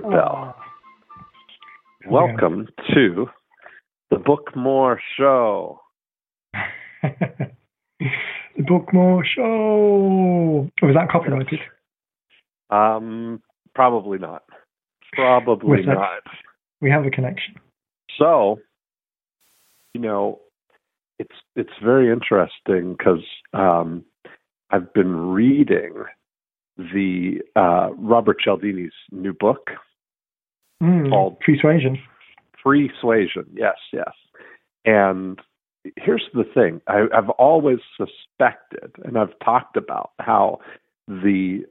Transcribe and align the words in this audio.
Stuart 0.00 0.10
Bell. 0.10 0.54
Welcome 2.08 2.68
to 2.94 3.26
the 4.10 4.16
Bookmore 4.16 4.98
Show. 5.16 5.80
the 7.02 7.48
Bookmore 8.58 9.24
Show. 9.24 10.70
Was 10.82 10.94
that 10.94 11.08
copyrighted? 11.10 11.60
Um, 12.70 13.42
probably 13.74 14.18
not. 14.18 14.42
Probably 15.12 15.82
that- 15.82 15.94
not. 15.94 16.22
We 16.80 16.90
have 16.90 17.06
a 17.06 17.10
connection. 17.10 17.54
So, 18.18 18.60
you 19.94 20.00
know, 20.00 20.40
it's 21.18 21.34
it's 21.54 21.70
very 21.82 22.12
interesting 22.12 22.94
because 22.96 23.24
um, 23.54 24.04
I've 24.70 24.92
been 24.92 25.16
reading 25.32 26.04
the 26.76 27.40
uh, 27.54 27.88
Robert 27.96 28.36
Cialdini's 28.46 28.92
new 29.10 29.32
book, 29.32 29.70
Mm, 30.82 31.10
Called- 31.10 31.40
Pre-suasion. 31.40 31.98
Pre-suasion. 32.62 33.46
Yes, 33.54 33.76
yes. 33.92 34.12
And 34.84 35.40
here's 35.96 36.28
the 36.34 36.44
thing: 36.44 36.80
I, 36.88 37.06
I've 37.14 37.30
always 37.30 37.78
suspected, 37.96 38.92
and 39.04 39.18
I've 39.18 39.38
talked 39.44 39.76
about 39.76 40.10
how 40.20 40.60
the 41.06 41.64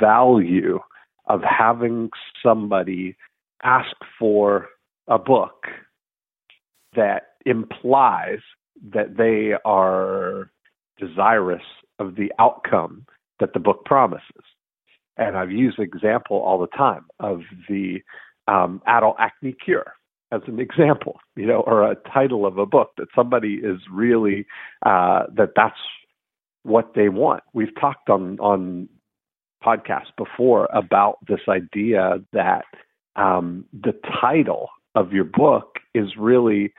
value 0.00 0.80
of 1.26 1.42
having 1.42 2.10
somebody 2.42 3.16
ask 3.62 3.94
for 4.18 4.68
a 5.08 5.18
book 5.18 5.66
that 6.94 7.34
implies 7.46 8.40
that 8.92 9.16
they 9.16 9.54
are 9.64 10.50
desirous 10.98 11.62
of 11.98 12.16
the 12.16 12.32
outcome 12.38 13.06
that 13.40 13.52
the 13.52 13.60
book 13.60 13.84
promises. 13.84 14.44
And 15.16 15.36
I've 15.36 15.52
used 15.52 15.78
example 15.78 16.38
all 16.38 16.58
the 16.58 16.66
time 16.76 17.06
of 17.20 17.42
the 17.68 18.02
um, 18.48 18.82
adult 18.86 19.16
acne 19.18 19.52
cure 19.52 19.94
as 20.32 20.40
an 20.46 20.58
example, 20.58 21.18
you 21.36 21.46
know, 21.46 21.60
or 21.60 21.90
a 21.90 21.96
title 22.12 22.46
of 22.46 22.58
a 22.58 22.66
book 22.66 22.92
that 22.96 23.08
somebody 23.14 23.60
is 23.62 23.78
really 23.90 24.46
uh, 24.84 25.24
that 25.34 25.50
that's 25.54 25.76
what 26.62 26.94
they 26.94 27.08
want. 27.08 27.42
We've 27.52 27.74
talked 27.78 28.08
on 28.08 28.38
on 28.40 28.88
podcasts 29.64 30.12
before 30.16 30.68
about 30.72 31.18
this 31.28 31.40
idea 31.48 32.18
that 32.32 32.64
um, 33.16 33.64
the 33.72 33.94
title 34.20 34.70
of 34.94 35.12
your 35.12 35.24
book 35.24 35.78
is 35.94 36.16
really 36.18 36.72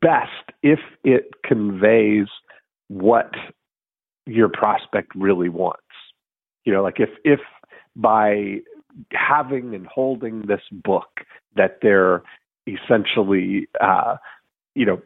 best 0.00 0.52
if 0.62 0.80
it 1.04 1.30
conveys 1.44 2.26
what 2.88 3.32
your 4.26 4.48
prospect 4.48 5.14
really 5.14 5.48
wants. 5.48 5.82
You 6.64 6.72
know, 6.72 6.82
like 6.82 7.00
if 7.00 7.10
if 7.24 7.40
by 7.96 8.58
having 9.12 9.74
and 9.74 9.86
holding 9.86 10.42
this 10.42 10.62
book 10.72 11.20
that 11.56 11.78
they're 11.82 12.22
essentially 12.66 13.68
uh, 13.80 14.16
you 14.74 14.84
know 14.86 15.00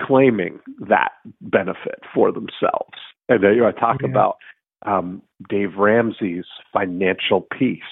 claiming 0.00 0.60
that 0.88 1.12
benefit 1.40 2.00
for 2.14 2.32
themselves. 2.32 2.98
And 3.28 3.42
you 3.42 3.56
know, 3.56 3.68
I 3.68 3.72
talk 3.72 4.02
Yeah. 4.02 4.08
about 4.08 4.38
um, 4.86 5.22
Dave 5.48 5.76
Ramsey's 5.76 6.46
financial 6.72 7.42
peace 7.42 7.82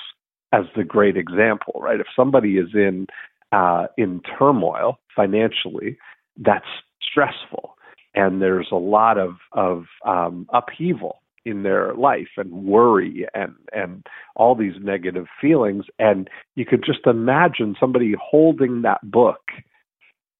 as 0.52 0.64
the 0.76 0.84
great 0.84 1.16
example, 1.16 1.74
right? 1.80 2.00
If 2.00 2.06
somebody 2.14 2.58
is 2.58 2.74
in 2.74 3.06
uh, 3.52 3.86
in 3.96 4.20
turmoil 4.38 4.98
financially, 5.14 5.98
that's 6.36 6.66
stressful, 7.02 7.74
and 8.14 8.42
there's 8.42 8.68
a 8.72 8.76
lot 8.76 9.18
of 9.18 9.36
of 9.52 9.84
um, 10.06 10.46
upheaval 10.52 11.20
in 11.44 11.62
their 11.62 11.94
life 11.94 12.28
and 12.36 12.50
worry 12.52 13.26
and 13.34 13.54
and 13.72 14.06
all 14.36 14.54
these 14.54 14.74
negative 14.80 15.26
feelings. 15.40 15.84
And 15.98 16.28
you 16.56 16.64
could 16.66 16.84
just 16.84 17.06
imagine 17.06 17.76
somebody 17.78 18.14
holding 18.20 18.82
that 18.82 19.00
book 19.10 19.40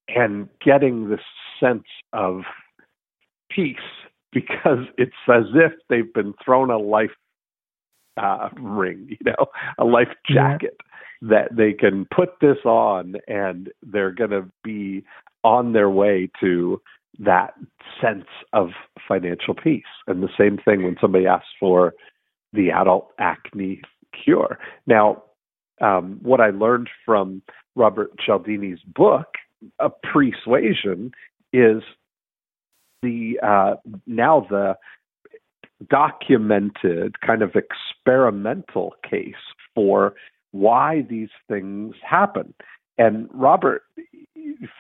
and 0.09 0.49
getting 0.65 1.09
this 1.09 1.21
sense 1.61 1.85
of 2.13 2.43
peace 3.51 3.77
because 4.33 4.85
it's 4.99 5.13
as 5.29 5.45
if 5.55 5.73
they've 5.89 6.13
been 6.13 6.35
thrown 6.45 6.71
a 6.71 6.79
life 6.79 7.11
uh, 8.17 8.49
ring, 8.61 9.07
you 9.09 9.17
know, 9.25 9.47
a 9.79 9.85
life 9.85 10.09
Yeah. 10.29 10.53
jacket 10.53 10.77
that 11.23 11.57
they 11.57 11.73
can 11.73 12.07
put 12.15 12.31
this 12.41 12.59
on 12.65 13.15
and 13.27 13.71
they're 13.83 14.13
going 14.13 14.31
to 14.31 14.51
be 14.63 15.05
on 15.45 15.73
their 15.73 15.91
way 15.91 16.31
to 16.41 16.81
that 17.19 17.55
sense 18.01 18.27
of 18.53 18.71
financial 19.07 19.55
peace. 19.55 19.83
And 20.07 20.23
the 20.23 20.29
same 20.39 20.59
thing 20.59 20.85
when 20.85 20.97
somebody 21.01 21.27
asks 21.27 21.49
for 21.59 21.95
the 22.53 22.71
adult 22.71 23.09
acne 23.19 23.83
cure. 24.25 24.59
Now, 24.87 25.23
um, 25.81 26.19
what 26.23 26.41
I 26.41 26.51
learned 26.51 26.89
from 27.05 27.43
Robert 27.77 28.11
Cialdini's 28.19 28.81
book, 28.83 29.27
Pre-suasion, 30.03 31.13
is 31.53 31.83
the 33.03 33.39
uh, 33.43 33.75
now 34.07 34.47
the 34.51 34.77
documented 35.89 37.21
kind 37.21 37.43
of 37.43 37.53
experimental 37.55 38.95
case 39.09 39.35
for 39.75 40.15
why 40.51 41.07
these 41.09 41.29
things 41.49 41.95
happen. 42.03 42.55
And 42.97 43.29
Robert, 43.33 43.83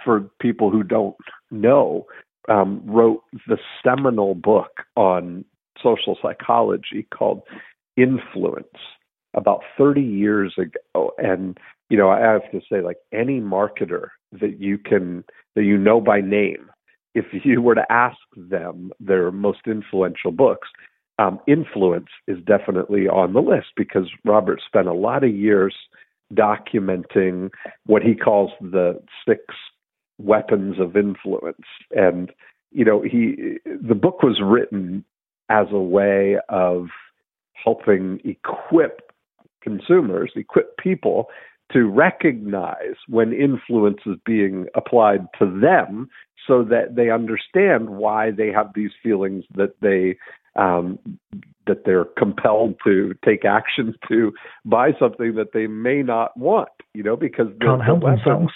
for 0.04 0.28
people 0.40 0.70
who 0.70 0.82
don't 0.82 1.16
know, 1.50 2.06
um, 2.48 2.82
wrote 2.84 3.22
the 3.46 3.58
seminal 3.84 4.34
book 4.34 4.70
on 4.96 5.44
social 5.82 6.16
psychology 6.20 7.06
called 7.14 7.42
Influence 7.96 8.66
about 9.34 9.62
30 9.76 10.00
years 10.00 10.54
ago. 10.56 11.12
And, 11.18 11.58
you 11.90 11.98
know, 11.98 12.10
I 12.10 12.20
have 12.20 12.50
to 12.52 12.60
say, 12.70 12.80
like 12.80 12.98
any 13.12 13.40
marketer 13.40 14.08
that 14.32 14.60
you 14.60 14.78
can, 14.78 15.24
that 15.54 15.64
you 15.64 15.76
know 15.76 16.00
by 16.00 16.20
name, 16.20 16.70
if 17.14 17.26
you 17.44 17.60
were 17.60 17.74
to 17.74 17.92
ask 17.92 18.18
them 18.36 18.92
their 19.00 19.30
most 19.30 19.60
influential 19.66 20.30
books, 20.30 20.68
um, 21.18 21.40
influence 21.48 22.08
is 22.28 22.38
definitely 22.44 23.08
on 23.08 23.32
the 23.32 23.40
list 23.40 23.68
because 23.76 24.08
Robert 24.24 24.60
spent 24.64 24.86
a 24.86 24.92
lot 24.92 25.24
of 25.24 25.34
years 25.34 25.74
documenting 26.34 27.50
what 27.86 28.02
he 28.02 28.14
calls 28.14 28.50
the 28.60 29.00
six 29.26 29.42
weapons 30.18 30.76
of 30.78 30.96
influence. 30.96 31.66
And, 31.92 32.30
you 32.70 32.84
know, 32.84 33.02
he 33.02 33.58
the 33.64 33.94
book 33.94 34.22
was 34.22 34.40
written 34.42 35.04
as 35.48 35.66
a 35.70 35.78
way 35.78 36.36
of 36.48 36.88
helping 37.52 38.20
equip 38.24 39.10
consumers, 39.62 40.32
equip 40.36 40.76
people 40.76 41.28
to 41.72 41.84
recognize 41.84 42.96
when 43.08 43.32
influence 43.32 43.98
is 44.06 44.16
being 44.24 44.66
applied 44.74 45.26
to 45.38 45.60
them 45.60 46.08
so 46.46 46.64
that 46.64 46.96
they 46.96 47.10
understand 47.10 47.90
why 47.90 48.30
they 48.30 48.50
have 48.50 48.70
these 48.74 48.92
feelings 49.02 49.44
that 49.54 49.74
they 49.82 50.16
um, 50.58 50.98
that 51.66 51.84
they're 51.84 52.04
compelled 52.04 52.74
to 52.84 53.14
take 53.24 53.44
action 53.44 53.94
to 54.08 54.32
buy 54.64 54.90
something 54.98 55.34
that 55.36 55.52
they 55.52 55.66
may 55.66 56.02
not 56.02 56.36
want, 56.36 56.68
you 56.94 57.02
know, 57.02 57.16
because 57.16 57.46
the, 57.58 57.64
Can't 57.66 57.78
the 57.80 57.84
help 57.84 58.02
weapons- 58.02 58.24
themselves. 58.24 58.52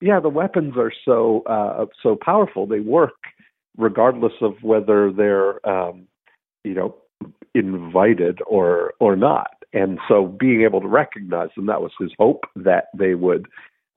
yeah, 0.00 0.20
the 0.20 0.28
weapons 0.28 0.74
are 0.76 0.92
so 1.04 1.42
uh, 1.46 1.86
so 2.02 2.16
powerful. 2.16 2.66
They 2.66 2.80
work 2.80 3.14
regardless 3.76 4.32
of 4.40 4.54
whether 4.62 5.12
they're 5.12 5.64
um, 5.68 6.06
you 6.64 6.74
know 6.74 6.96
invited 7.54 8.38
or 8.46 8.94
or 9.00 9.16
not. 9.16 9.50
And 9.72 9.98
so, 10.08 10.26
being 10.26 10.62
able 10.62 10.80
to 10.80 10.88
recognize 10.88 11.50
them, 11.54 11.66
that 11.66 11.82
was 11.82 11.92
his 12.00 12.10
hope 12.18 12.44
that 12.56 12.84
they 12.96 13.14
would 13.14 13.46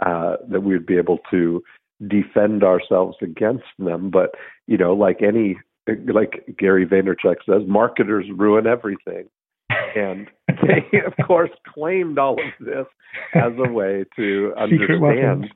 uh, 0.06 0.36
that 0.50 0.62
we 0.64 0.74
would 0.74 0.86
be 0.86 0.98
able 0.98 1.20
to 1.32 1.64
defend 2.08 2.64
ourselves 2.64 3.16
against 3.22 3.64
them. 3.80 4.10
But 4.10 4.32
you 4.68 4.78
know, 4.78 4.94
like 4.94 5.22
any 5.22 5.58
like 5.88 6.56
Gary 6.58 6.86
Vaynerchuk 6.86 7.38
says, 7.46 7.64
marketers 7.68 8.26
ruin 8.36 8.68
everything. 8.68 9.28
And 9.96 10.30
they, 10.48 11.00
of 11.06 11.14
course, 11.26 11.50
claimed 11.74 12.20
all 12.20 12.34
of 12.34 12.66
this 12.66 12.86
as 13.34 13.52
a 13.58 13.72
way 13.72 14.06
to 14.16 14.54
understand 14.58 15.54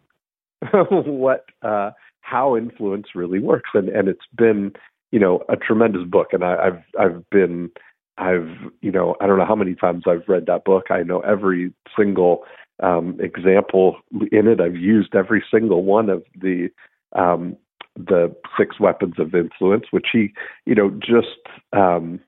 what 0.92 1.45
uh, 1.62 1.92
how 2.22 2.57
influence 2.57 3.07
really 3.13 3.39
works, 3.39 3.69
and 3.74 3.89
and 3.89 4.07
it's 4.07 4.25
been 4.36 4.74
you 5.12 5.19
know 5.19 5.44
a 5.50 5.56
tremendous 5.56 6.07
book, 6.07 6.30
and 6.31 6.44
I, 6.44 6.56
I've 6.56 6.83
I've 7.00 7.30
been 7.30 7.69
I've 8.18 8.50
you 8.81 8.92
know 8.92 9.16
I 9.21 9.28
don't 9.28 9.38
know 9.38 9.45
how 9.45 9.56
many 9.56 9.75
times 9.75 10.04
I've 10.07 10.28
read 10.28 10.45
that 10.48 10.66
book. 10.66 10.86
I 10.89 11.04
know 11.04 11.19
every 11.21 11.74
single 11.98 12.44
um, 12.81 13.18
example 13.19 13.98
in 14.31 14.48
it. 14.48 14.60
I've 14.60 14.75
used 14.75 15.16
every 15.16 15.44
single 15.51 15.83
one 15.83 16.10
of 16.10 16.24
the 16.39 16.69
um, 17.16 17.57
the 17.95 18.36
six 18.57 18.80
weapons 18.80 19.15
of 19.19 19.33
influence, 19.33 19.86
which 19.92 20.07
he 20.12 20.33
you 20.65 20.75
know 20.75 20.89
just 20.89 21.39
um, 21.74 22.19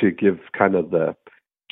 to 0.00 0.10
give 0.10 0.38
kind 0.56 0.74
of 0.74 0.90
the 0.90 1.14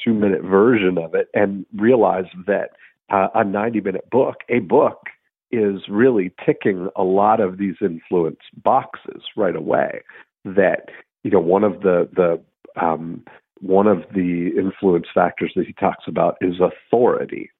two 0.02 0.14
minute 0.14 0.42
version 0.42 0.98
of 0.98 1.14
it 1.14 1.28
and 1.34 1.64
realize 1.76 2.24
that 2.46 2.70
uh, 3.10 3.28
a 3.34 3.44
90 3.44 3.80
minute 3.80 4.10
book, 4.10 4.36
a 4.48 4.60
book, 4.60 5.02
is 5.50 5.82
really 5.88 6.32
ticking 6.44 6.88
a 6.96 7.02
lot 7.02 7.38
of 7.38 7.58
these 7.58 7.74
influence 7.82 8.40
boxes 8.62 9.22
right 9.36 9.54
away. 9.54 10.02
That 10.44 10.88
you 11.22 11.30
know, 11.30 11.40
one 11.40 11.64
of 11.64 11.80
the 11.80 12.08
the 12.14 12.42
um, 12.82 13.22
one 13.60 13.86
of 13.86 13.98
the 14.14 14.50
influence 14.56 15.06
factors 15.14 15.52
that 15.54 15.66
he 15.66 15.72
talks 15.74 16.04
about 16.08 16.36
is 16.40 16.54
authority. 16.60 17.50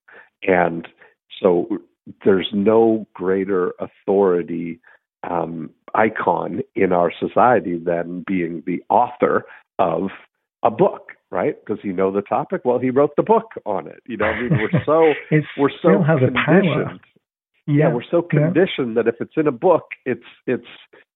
And 0.43 0.87
so 1.41 1.67
there's 2.25 2.49
no 2.51 3.07
greater 3.13 3.73
authority 3.79 4.79
um, 5.29 5.69
icon 5.95 6.61
in 6.75 6.91
our 6.91 7.11
society 7.19 7.77
than 7.77 8.23
being 8.25 8.63
the 8.65 8.81
author 8.89 9.45
of 9.79 10.09
a 10.63 10.71
book, 10.71 11.11
right? 11.31 11.63
Does 11.65 11.79
he 11.81 11.89
know 11.89 12.11
the 12.11 12.21
topic? 12.21 12.61
Well, 12.63 12.79
he 12.79 12.89
wrote 12.89 13.15
the 13.15 13.23
book 13.23 13.51
on 13.65 13.87
it. 13.87 14.01
You 14.07 14.17
know, 14.17 14.25
I 14.25 14.41
mean, 14.41 14.51
we're 14.51 14.83
so 14.85 15.13
we're 15.57 15.69
so 15.81 16.03
conditioned. 16.03 16.99
Yeah, 17.67 17.87
yeah, 17.87 17.93
we're 17.93 18.03
so 18.09 18.21
conditioned 18.21 18.95
yeah. 18.95 19.03
that 19.03 19.07
if 19.07 19.15
it's 19.19 19.33
in 19.37 19.47
a 19.47 19.51
book, 19.51 19.83
it's 20.05 20.25
it's 20.47 20.67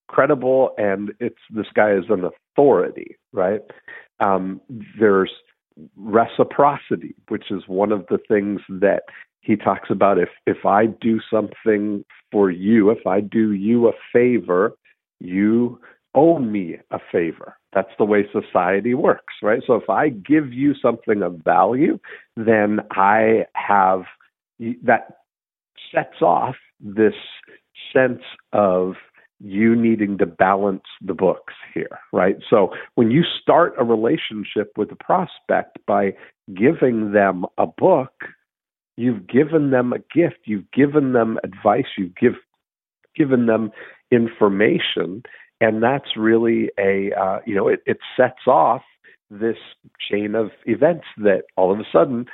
credible 0.08 0.72
and 0.78 1.12
it's 1.20 1.40
this 1.50 1.68
guy 1.74 1.92
is 1.92 2.06
an 2.10 2.24
authority, 2.24 3.18
right? 3.34 3.62
Um, 4.20 4.62
there's 5.00 5.32
reciprocity, 5.96 7.16
which 7.28 7.52
is 7.52 7.64
one 7.68 7.92
of 7.92 8.06
the 8.10 8.18
things 8.28 8.62
that 8.70 9.04
he 9.42 9.56
talks 9.56 9.90
about. 9.90 10.18
If 10.20 10.30
if 10.46 10.66
I 10.66 10.88
do 10.88 11.20
something 11.32 12.04
for 12.32 12.52
you, 12.52 12.90
if 12.90 13.06
I 13.08 13.22
do 13.22 13.54
you 13.54 13.88
a 13.88 13.94
favor, 14.14 14.74
you 15.20 15.80
owe 16.16 16.40
me 16.40 16.78
a 16.92 17.00
favor. 17.12 17.56
That's 17.74 17.92
the 17.98 18.06
way 18.06 18.26
society 18.32 18.94
works, 18.94 19.36
right? 19.44 19.62
So 19.66 19.76
if 19.76 19.90
I 19.90 20.10
give 20.10 20.52
you 20.52 20.74
something 20.82 21.22
of 21.22 21.42
value, 21.44 22.00
then 22.36 22.80
I 22.92 23.46
have 23.54 24.04
that 24.84 25.18
sets 25.94 26.22
off 26.22 26.56
this 26.80 27.14
sense 27.94 28.24
of 28.54 28.96
you 29.40 29.76
needing 29.76 30.18
to 30.18 30.26
balance 30.26 30.84
the 31.02 31.14
books 31.14 31.54
here, 31.74 32.00
right? 32.12 32.38
So 32.50 32.72
when 32.96 33.12
you 33.12 33.24
start 33.42 33.76
a 33.78 33.84
relationship 33.84 34.72
with 34.76 34.92
a 34.92 34.96
prospect 34.96 35.78
by 35.86 36.14
giving 36.56 37.12
them 37.12 37.46
a 37.58 37.68
book, 37.68 38.14
you've 38.98 39.28
given 39.28 39.72
them 39.72 39.94
a 39.94 40.00
gift, 40.00 40.40
you've 40.46 40.70
given 40.72 41.14
them 41.14 41.38
advice, 41.44 41.86
you've 41.98 42.16
give, 42.16 42.34
given 43.16 43.46
them 43.46 43.72
information, 44.12 45.24
and 45.62 45.82
that's 45.82 46.18
really 46.18 46.70
a 46.78 47.12
uh, 47.18 47.40
you 47.46 47.56
know 47.56 47.68
it, 47.68 47.82
it 47.86 47.98
sets 48.18 48.48
off 48.48 48.82
this 49.30 49.58
chain 50.10 50.36
of 50.36 50.52
events 50.66 51.06
that 51.18 51.44
all 51.56 51.72
of 51.72 51.80
a 51.80 51.84
sudden 51.92 52.26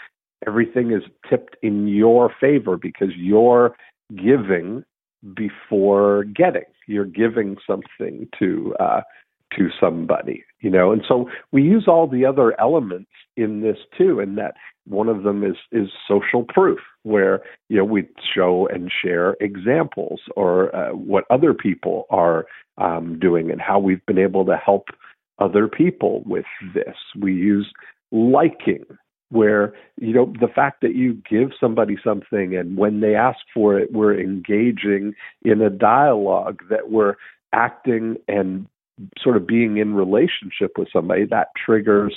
everything 0.45 0.91
is 0.91 1.03
tipped 1.29 1.55
in 1.61 1.87
your 1.87 2.31
favor 2.39 2.77
because 2.77 3.09
you're 3.15 3.75
giving 4.15 4.83
before 5.35 6.25
getting. 6.25 6.65
You're 6.87 7.05
giving 7.05 7.57
something 7.65 8.27
to 8.39 8.75
uh, 8.79 9.01
to 9.57 9.69
somebody, 9.79 10.43
you 10.59 10.69
know. 10.69 10.91
And 10.91 11.03
so 11.07 11.29
we 11.51 11.63
use 11.63 11.85
all 11.87 12.07
the 12.07 12.25
other 12.25 12.59
elements 12.59 13.11
in 13.37 13.61
this 13.61 13.77
too, 13.97 14.19
and 14.19 14.37
that 14.37 14.55
one 14.85 15.07
of 15.07 15.23
them 15.23 15.43
is 15.43 15.55
is 15.71 15.89
social 16.07 16.43
proof, 16.43 16.79
where 17.03 17.41
you 17.69 17.77
know 17.77 17.85
we 17.85 18.07
show 18.35 18.67
and 18.67 18.91
share 18.91 19.35
examples 19.39 20.21
or 20.35 20.75
uh, 20.75 20.89
what 20.91 21.25
other 21.29 21.53
people 21.53 22.05
are 22.09 22.45
um, 22.77 23.17
doing 23.19 23.51
and 23.51 23.61
how 23.61 23.79
we've 23.79 24.05
been 24.05 24.19
able 24.19 24.45
to 24.45 24.57
help 24.57 24.87
other 25.39 25.67
people 25.67 26.23
with 26.25 26.45
this. 26.73 26.95
We 27.19 27.33
use 27.33 27.71
liking 28.11 28.85
where 29.29 29.73
you 29.99 30.13
know 30.13 30.31
the 30.39 30.47
fact 30.47 30.81
that 30.81 30.95
you 30.95 31.17
give 31.27 31.49
somebody 31.59 31.97
something 32.03 32.55
and 32.55 32.77
when 32.77 32.99
they 33.01 33.15
ask 33.15 33.39
for 33.51 33.79
it 33.79 33.91
we're 33.91 34.17
engaging 34.17 35.15
in 35.41 35.59
a 35.59 35.71
dialogue 35.71 36.61
that 36.69 36.91
we're 36.91 37.15
acting 37.51 38.15
and 38.27 38.67
sort 39.17 39.35
of 39.35 39.47
being 39.47 39.77
in 39.77 39.95
relationship 39.95 40.77
with 40.77 40.87
somebody 40.93 41.25
that 41.25 41.47
triggers 41.65 42.13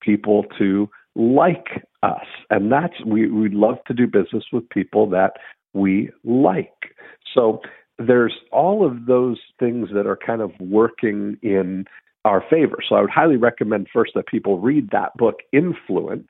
people 0.00 0.44
to 0.58 0.88
like 1.16 1.86
us 2.02 2.26
and 2.50 2.70
that's 2.70 3.04
we 3.04 3.28
we 3.30 3.48
love 3.48 3.78
to 3.86 3.94
do 3.94 4.06
business 4.06 4.44
with 4.52 4.68
people 4.68 5.08
that 5.08 5.32
we 5.72 6.10
like 6.24 6.94
so 7.34 7.60
there's 7.98 8.34
all 8.52 8.86
of 8.86 9.06
those 9.06 9.38
things 9.58 9.88
that 9.94 10.06
are 10.06 10.16
kind 10.16 10.42
of 10.42 10.52
working 10.60 11.38
in 11.42 11.86
our 12.24 12.44
favor. 12.50 12.78
So 12.86 12.96
I 12.96 13.00
would 13.00 13.10
highly 13.10 13.36
recommend 13.36 13.88
first 13.92 14.12
that 14.14 14.26
people 14.26 14.58
read 14.58 14.90
that 14.90 15.16
book, 15.16 15.36
Influence, 15.52 16.28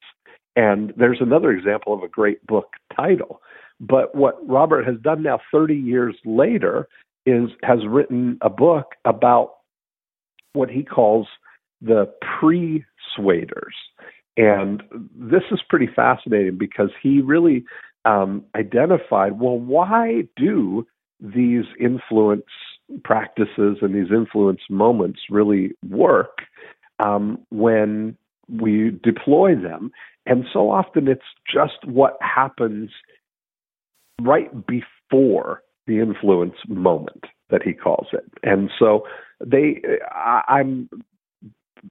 and 0.55 0.93
there's 0.97 1.21
another 1.21 1.51
example 1.51 1.95
of 1.95 2.03
a 2.03 2.09
great 2.09 2.47
book 2.47 2.69
title. 2.95 3.41
But 3.81 4.15
what 4.15 4.37
Robert 4.47 4.87
has 4.87 4.97
done 5.01 5.23
now 5.23 5.41
30 5.53 5.75
years 5.75 6.15
later 6.25 6.89
is 7.25 7.51
has 7.63 7.81
written 7.87 8.39
a 8.43 8.51
book 8.51 8.95
about 9.05 9.57
what 10.53 10.71
he 10.71 10.83
calls 10.83 11.27
the 11.83 12.11
pre-suaders. 12.39 13.75
And 14.37 14.83
this 15.15 15.43
is 15.51 15.61
pretty 15.69 15.89
fascinating 15.95 16.59
because 16.59 16.91
he 17.03 17.21
really 17.21 17.65
um, 18.05 18.45
identified 18.55 19.41
well, 19.41 19.59
why 19.59 20.23
do 20.37 20.87
these 21.21 21.65
influence 21.81 22.45
practices 23.03 23.79
and 23.81 23.95
these 23.95 24.13
influence 24.13 24.61
moments 24.71 25.21
really 25.31 25.73
work 25.89 26.39
um, 27.01 27.39
when 27.51 28.17
we 28.49 28.99
deploy 29.03 29.55
them. 29.55 29.91
And 30.25 30.45
so 30.53 30.71
often 30.71 31.09
it's 31.09 31.23
just 31.53 31.85
what 31.85 32.17
happens 32.21 32.91
right 34.21 34.51
before 34.67 35.63
the 35.87 35.99
influence 36.01 36.57
moment 36.69 37.25
that 37.51 37.63
he 37.63 37.73
calls 37.73 38.09
it. 38.13 38.25
And 38.43 38.71
so 38.79 39.07
they, 39.45 39.83
I, 40.11 40.43
I'm, 40.49 40.89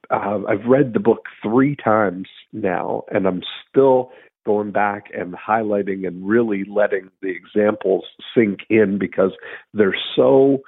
uh, 0.09 0.39
I've 0.47 0.65
read 0.65 0.93
the 0.93 0.99
book 0.99 1.25
three 1.41 1.75
times 1.75 2.27
now, 2.53 3.03
and 3.11 3.27
I'm 3.27 3.41
still 3.69 4.11
going 4.45 4.71
back 4.71 5.05
and 5.13 5.33
highlighting 5.33 6.07
and 6.07 6.27
really 6.27 6.63
letting 6.65 7.09
the 7.21 7.29
examples 7.29 8.05
sink 8.35 8.59
in 8.69 8.99
because 8.99 9.31
they're 9.73 9.97
so 10.15 10.59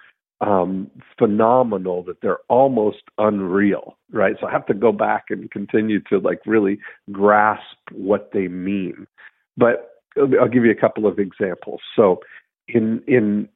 um, 0.42 0.90
phenomenal 1.18 2.04
that 2.04 2.22
they're 2.22 2.40
almost 2.48 3.04
unreal, 3.18 3.98
right? 4.12 4.36
So 4.40 4.48
I 4.48 4.52
have 4.52 4.66
to 4.68 4.74
go 4.74 4.92
back 4.92 5.26
and 5.30 5.50
continue 5.52 6.00
to 6.10 6.20
like 6.20 6.40
really 6.46 6.80
grasp 7.12 7.78
what 7.92 8.32
they 8.34 8.48
mean. 8.48 9.08
But 9.56 9.92
I'll 10.18 10.48
give 10.48 10.66
you 10.66 10.72
a 10.72 10.76
couple 10.76 11.08
of 11.08 11.20
examples. 11.20 11.82
So 11.96 12.20
in 12.68 13.04
in 13.08 13.50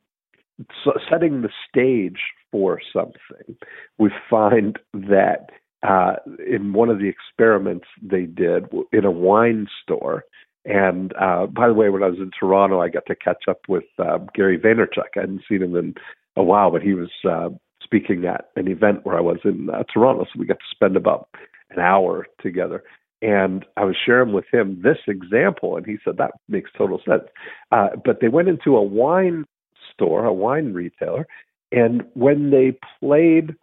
setting 1.10 1.42
the 1.42 1.50
stage 1.70 2.20
for 2.52 2.80
something, 2.94 3.56
we 3.98 4.12
find 4.30 4.78
that 4.94 5.50
uh, 5.84 6.16
in 6.46 6.74
one 6.74 6.90
of 6.90 7.00
the 7.00 7.10
experiments 7.10 7.86
they 8.02 8.24
did 8.24 8.66
in 8.92 9.06
a 9.06 9.12
wine 9.12 9.68
store. 9.82 10.24
And 10.64 11.12
uh, 11.20 11.48
by 11.48 11.68
the 11.68 11.74
way, 11.74 11.90
when 11.90 12.04
I 12.04 12.08
was 12.08 12.20
in 12.20 12.30
Toronto, 12.38 12.82
I 12.82 12.90
got 12.90 13.06
to 13.08 13.16
catch 13.16 13.46
up 13.48 13.62
with 13.68 13.86
uh, 13.98 14.20
Gary 14.36 14.60
Vaynerchuk. 14.60 15.18
I 15.18 15.22
hadn't 15.22 15.42
seen 15.50 15.64
him 15.64 15.76
in 15.76 15.96
a 16.36 16.44
while, 16.44 16.70
but 16.70 16.84
he 16.84 16.94
was 16.94 17.10
uh, 17.28 17.50
speaking 17.84 18.26
at 18.26 18.50
an 18.56 18.68
event 18.68 19.00
where 19.04 19.18
I 19.18 19.22
was 19.22 19.40
in 19.44 19.70
uh, 19.70 19.84
Toronto, 19.92 20.26
so 20.26 20.40
we 20.40 20.46
got 20.46 20.60
to 20.60 20.76
spend 20.76 20.96
about 20.96 21.30
an 21.72 21.80
hour 21.80 22.28
together. 22.42 22.84
And 23.24 23.66
I 23.78 23.86
was 23.86 23.96
sharing 24.04 24.34
with 24.34 24.46
him 24.52 24.82
this 24.84 24.98
example, 25.08 25.78
and 25.78 25.86
he 25.86 25.98
said 26.04 26.18
that 26.18 26.32
makes 26.48 26.72
total 26.78 27.02
sense. 27.08 27.24
Uh, 27.72 27.90
but 28.04 28.20
they 28.20 28.30
went 28.30 28.50
into 28.50 28.76
a 28.76 28.82
wine 28.82 29.46
store, 29.94 30.26
a 30.26 30.34
wine 30.34 30.74
retailer, 30.74 31.28
and 31.72 32.04
when 32.14 32.52
they 32.52 32.78
played 33.00 33.56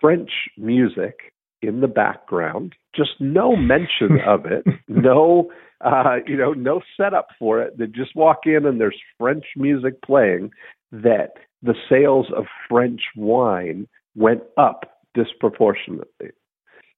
French 0.00 0.30
music 0.56 1.32
in 1.62 1.80
the 1.80 1.88
background, 1.88 2.74
just 2.94 3.12
no 3.20 3.54
mention 3.54 4.18
of 4.26 4.46
it, 4.46 4.64
no, 4.88 5.50
uh, 5.80 6.16
you 6.26 6.36
know, 6.36 6.52
no 6.52 6.80
setup 6.96 7.28
for 7.38 7.62
it. 7.62 7.78
They 7.78 7.86
just 7.86 8.16
walk 8.16 8.40
in 8.44 8.66
and 8.66 8.80
there's 8.80 9.00
French 9.18 9.44
music 9.56 10.02
playing. 10.02 10.50
That 10.90 11.34
the 11.62 11.74
sales 11.88 12.26
of 12.36 12.44
French 12.68 13.00
wine 13.16 13.88
went 14.14 14.42
up 14.58 15.00
disproportionately. 15.14 16.30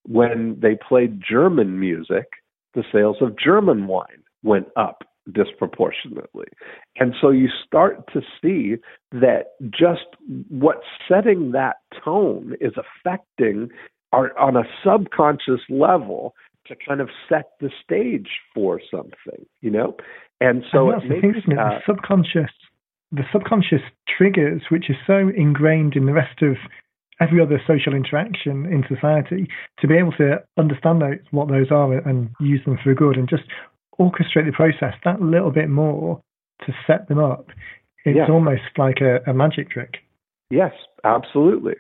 When 0.04 0.59
they 0.61 0.76
played 0.76 1.23
German 1.23 1.78
music, 1.78 2.26
the 2.75 2.83
sales 2.93 3.19
of 3.21 3.38
German 3.38 3.87
wine 3.87 4.25
went 4.43 4.66
up 4.76 5.04
disproportionately. 5.33 6.47
And 6.97 7.14
so 7.21 7.31
you 7.31 7.49
start 7.66 8.12
to 8.12 8.21
see 8.43 8.76
that 9.12 9.52
just 9.71 10.07
what's 10.49 10.87
setting 11.09 11.52
that 11.52 11.76
tone 12.04 12.54
is 12.61 12.73
affecting 12.76 13.71
our, 14.12 14.37
on 14.38 14.57
a 14.57 14.64
subconscious 14.85 15.61
level 15.69 16.35
to 16.66 16.76
kind 16.87 17.00
of 17.00 17.09
set 17.28 17.50
the 17.61 17.71
stage 17.83 18.28
for 18.54 18.81
something, 18.90 19.45
you 19.61 19.71
know? 19.71 19.97
And 20.40 20.64
so 20.73 20.90
and 20.90 20.95
that's 20.95 21.04
it 21.04 21.09
makes, 21.09 21.21
the 21.21 21.21
thing, 21.21 21.43
isn't 21.43 21.52
it? 21.52 21.57
The 21.57 21.81
subconscious 21.87 22.50
the 23.14 23.23
subconscious 23.33 23.83
triggers, 24.09 24.62
which 24.71 24.90
is 24.90 24.97
so 25.07 25.31
ingrained 25.37 25.95
in 25.95 26.07
the 26.07 26.12
rest 26.12 26.43
of 26.43 26.57
every 27.21 27.40
other 27.40 27.61
social 27.66 27.95
interaction 27.95 28.66
in 28.66 28.85
society, 28.88 29.47
to 29.78 29.87
be 29.87 29.95
able 29.95 30.12
to 30.12 30.43
understand 30.59 31.00
those, 31.00 31.19
what 31.31 31.49
those 31.49 31.71
are 31.71 31.93
and 31.93 32.31
use 32.40 32.61
them 32.64 32.76
for 32.83 32.93
good 32.93 33.16
and 33.16 33.28
just 33.28 33.45
orchestrate 33.98 34.46
the 34.46 34.52
process 34.52 34.94
that 35.04 35.20
little 35.20 35.50
bit 35.50 35.68
more 35.68 36.22
to 36.66 36.72
set 36.86 37.08
them 37.08 37.18
up. 37.18 37.46
It's 38.04 38.28
almost 38.28 38.62
like 38.76 38.98
a, 39.00 39.18
a 39.28 39.32
magic 39.32 39.70
trick. 39.70 39.94
Yes, 40.50 40.72
absolutely. 41.04 41.74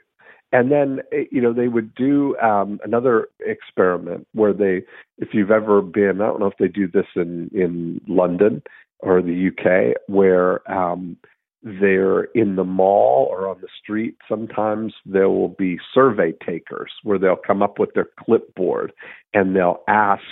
And 0.52 0.70
then, 0.70 1.00
eh, 1.12 1.24
you 1.30 1.42
know, 1.42 1.52
they 1.52 1.68
would 1.68 1.94
do 1.94 2.36
um, 2.38 2.80
another 2.84 3.28
experiment 3.40 4.26
where 4.32 4.52
they, 4.52 4.82
if 5.18 5.30
you've 5.32 5.50
ever 5.50 5.82
been, 5.82 6.20
I 6.20 6.26
don't 6.26 6.40
know 6.40 6.46
if 6.46 6.58
they 6.58 6.68
do 6.68 6.88
this 6.88 7.06
in 7.16 7.50
in 7.52 8.00
London 8.08 8.62
or 9.00 9.20
the 9.20 9.48
UK, 9.50 9.96
where 10.06 10.68
um, 10.70 11.16
they're 11.64 12.24
in 12.34 12.56
the 12.56 12.64
mall 12.64 13.26
or 13.30 13.48
on 13.48 13.60
the 13.60 13.68
street. 13.82 14.16
Sometimes 14.28 14.94
there 15.04 15.28
will 15.28 15.48
be 15.48 15.78
survey 15.92 16.32
takers 16.46 16.90
where 17.02 17.18
they'll 17.18 17.36
come 17.36 17.62
up 17.62 17.78
with 17.78 17.94
their 17.94 18.08
clipboard 18.20 18.92
and 19.32 19.56
they'll 19.56 19.82
ask, 19.88 20.22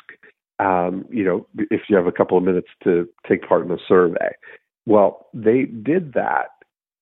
um, 0.58 1.04
you 1.10 1.24
know, 1.24 1.46
if 1.70 1.82
you 1.88 1.96
have 1.96 2.06
a 2.06 2.12
couple 2.12 2.36
of 2.38 2.44
minutes 2.44 2.68
to 2.84 3.08
take 3.28 3.46
part 3.48 3.64
in 3.64 3.72
a 3.72 3.78
survey. 3.86 4.30
Well, 4.86 5.28
they 5.32 5.64
did 5.64 6.12
that 6.14 6.50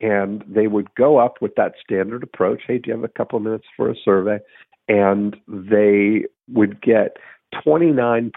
and 0.01 0.45
they 0.49 0.67
would 0.67 0.95
go 0.95 1.19
up 1.19 1.37
with 1.41 1.55
that 1.57 1.75
standard 1.83 2.23
approach. 2.23 2.63
Hey, 2.67 2.79
do 2.79 2.89
you 2.89 2.95
have 2.95 3.05
a 3.05 3.09
couple 3.09 3.37
of 3.37 3.43
minutes 3.43 3.67
for 3.77 3.91
a 3.91 3.95
survey? 4.03 4.39
And 4.89 5.37
they 5.47 6.25
would 6.49 6.81
get 6.81 7.17
29% 7.67 8.33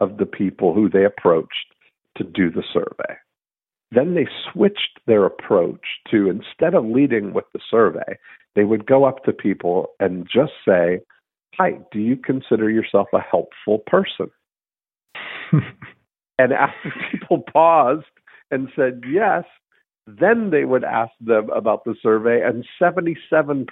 of 0.00 0.16
the 0.16 0.26
people 0.26 0.74
who 0.74 0.88
they 0.88 1.04
approached 1.04 1.74
to 2.16 2.24
do 2.24 2.50
the 2.50 2.64
survey. 2.72 3.14
Then 3.92 4.14
they 4.14 4.26
switched 4.52 5.00
their 5.06 5.24
approach 5.26 5.84
to 6.10 6.30
instead 6.30 6.74
of 6.74 6.84
leading 6.84 7.32
with 7.32 7.44
the 7.52 7.60
survey, 7.70 8.18
they 8.54 8.64
would 8.64 8.86
go 8.86 9.04
up 9.04 9.24
to 9.24 9.32
people 9.32 9.90
and 10.00 10.28
just 10.32 10.52
say, 10.66 11.00
Hi, 11.58 11.78
do 11.92 11.98
you 11.98 12.16
consider 12.16 12.70
yourself 12.70 13.08
a 13.12 13.20
helpful 13.20 13.80
person? 13.86 14.30
and 16.38 16.52
after 16.52 16.92
people 17.10 17.42
paused 17.52 18.06
and 18.50 18.68
said 18.74 19.02
yes, 19.08 19.44
then 20.06 20.50
they 20.50 20.64
would 20.64 20.84
ask 20.84 21.12
them 21.20 21.50
about 21.50 21.84
the 21.84 21.94
survey, 22.02 22.42
and 22.42 22.66
77% 22.80 23.66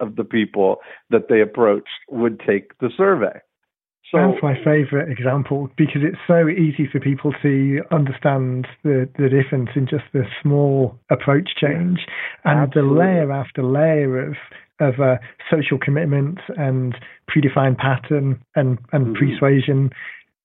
of 0.00 0.16
the 0.16 0.24
people 0.24 0.78
that 1.10 1.28
they 1.28 1.40
approached 1.40 1.88
would 2.08 2.40
take 2.40 2.78
the 2.78 2.90
survey. 2.96 3.40
So, 4.12 4.18
That's 4.18 4.42
my 4.42 4.54
favourite 4.62 5.08
example 5.10 5.70
because 5.78 6.02
it's 6.04 6.18
so 6.26 6.46
easy 6.48 6.86
for 6.90 7.00
people 7.00 7.32
to 7.42 7.80
understand 7.90 8.68
the, 8.82 9.08
the 9.18 9.30
difference 9.30 9.70
in 9.74 9.86
just 9.88 10.04
the 10.12 10.24
small 10.42 10.98
approach 11.10 11.50
change 11.58 12.00
and 12.44 12.60
absolutely. 12.60 12.94
the 12.94 13.00
layer 13.00 13.32
after 13.32 13.62
layer 13.62 14.28
of 14.28 14.34
of 14.80 14.98
uh, 15.00 15.16
social 15.50 15.78
commitment 15.78 16.38
and 16.56 16.96
predefined 17.30 17.78
pattern 17.78 18.42
and, 18.56 18.78
and 18.92 19.16
mm-hmm. 19.16 19.32
persuasion 19.32 19.90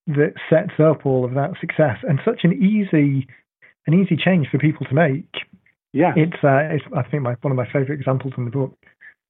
that 0.07 0.33
sets 0.49 0.79
up 0.79 1.05
all 1.05 1.25
of 1.25 1.33
that 1.33 1.51
success 1.59 1.97
and 2.07 2.19
such 2.23 2.41
an 2.43 2.53
easy 2.53 3.27
an 3.87 3.93
easy 3.93 4.15
change 4.15 4.47
for 4.51 4.59
people 4.59 4.85
to 4.85 4.93
make. 4.93 5.29
Yeah, 5.93 6.13
it's, 6.15 6.43
uh, 6.43 6.69
it's 6.69 6.83
I 6.95 7.01
think 7.09 7.23
my, 7.23 7.33
one 7.41 7.51
of 7.51 7.57
my 7.57 7.65
favorite 7.65 7.99
examples 7.99 8.33
in 8.37 8.45
the 8.45 8.51
book. 8.51 8.77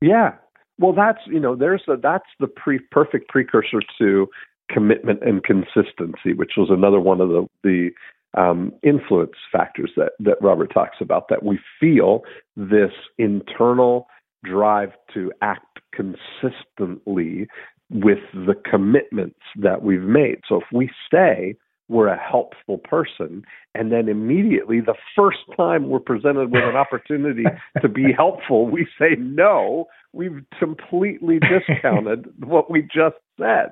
Yeah, 0.02 0.34
well, 0.80 0.94
that's 0.94 1.20
you 1.26 1.40
know, 1.40 1.56
there's 1.56 1.84
a 1.88 1.98
that's 1.98 2.30
the 2.40 2.48
pre 2.48 2.80
perfect 2.80 3.30
precursor 3.30 3.82
to 4.00 4.28
commitment 4.72 5.20
and 5.22 5.44
consistency, 5.44 6.34
which 6.34 6.54
was 6.58 6.70
another 6.72 7.00
one 7.00 7.22
of 7.22 7.30
the 7.30 7.48
the 7.64 7.90
um, 8.38 8.72
influence 8.82 9.34
factors 9.52 9.92
that 9.98 10.14
that 10.20 10.38
Robert 10.42 10.74
talks 10.74 10.98
about. 11.02 11.28
That 11.30 11.44
we 11.44 11.60
feel 11.80 12.22
this 12.56 12.92
internal 13.18 14.08
drive 14.44 14.92
to 15.14 15.32
act 15.42 15.80
consistently 15.94 17.48
with 17.90 18.20
the 18.34 18.56
commitments 18.70 19.40
that 19.58 19.84
we've 19.84 20.02
made. 20.02 20.40
So 20.48 20.58
if 20.58 20.68
we 20.72 20.90
say 21.12 21.56
we're 21.90 22.08
a 22.08 22.18
helpful 22.18 22.78
person, 22.78 23.44
and 23.76 23.92
then 23.92 24.08
immediately 24.08 24.80
the 24.80 24.96
first 25.16 25.40
time 25.58 25.90
we're 25.90 26.00
presented 26.00 26.52
with 26.52 26.64
an 26.64 26.76
opportunity 26.76 27.44
to 27.82 27.90
be 27.90 28.14
helpful, 28.16 28.68
we 28.68 28.88
say 28.98 29.16
no, 29.18 29.86
we've 30.14 30.44
completely 30.58 31.40
discounted 31.40 32.32
what 32.46 32.72
we 32.72 32.84
just 32.84 33.16
said. 33.40 33.72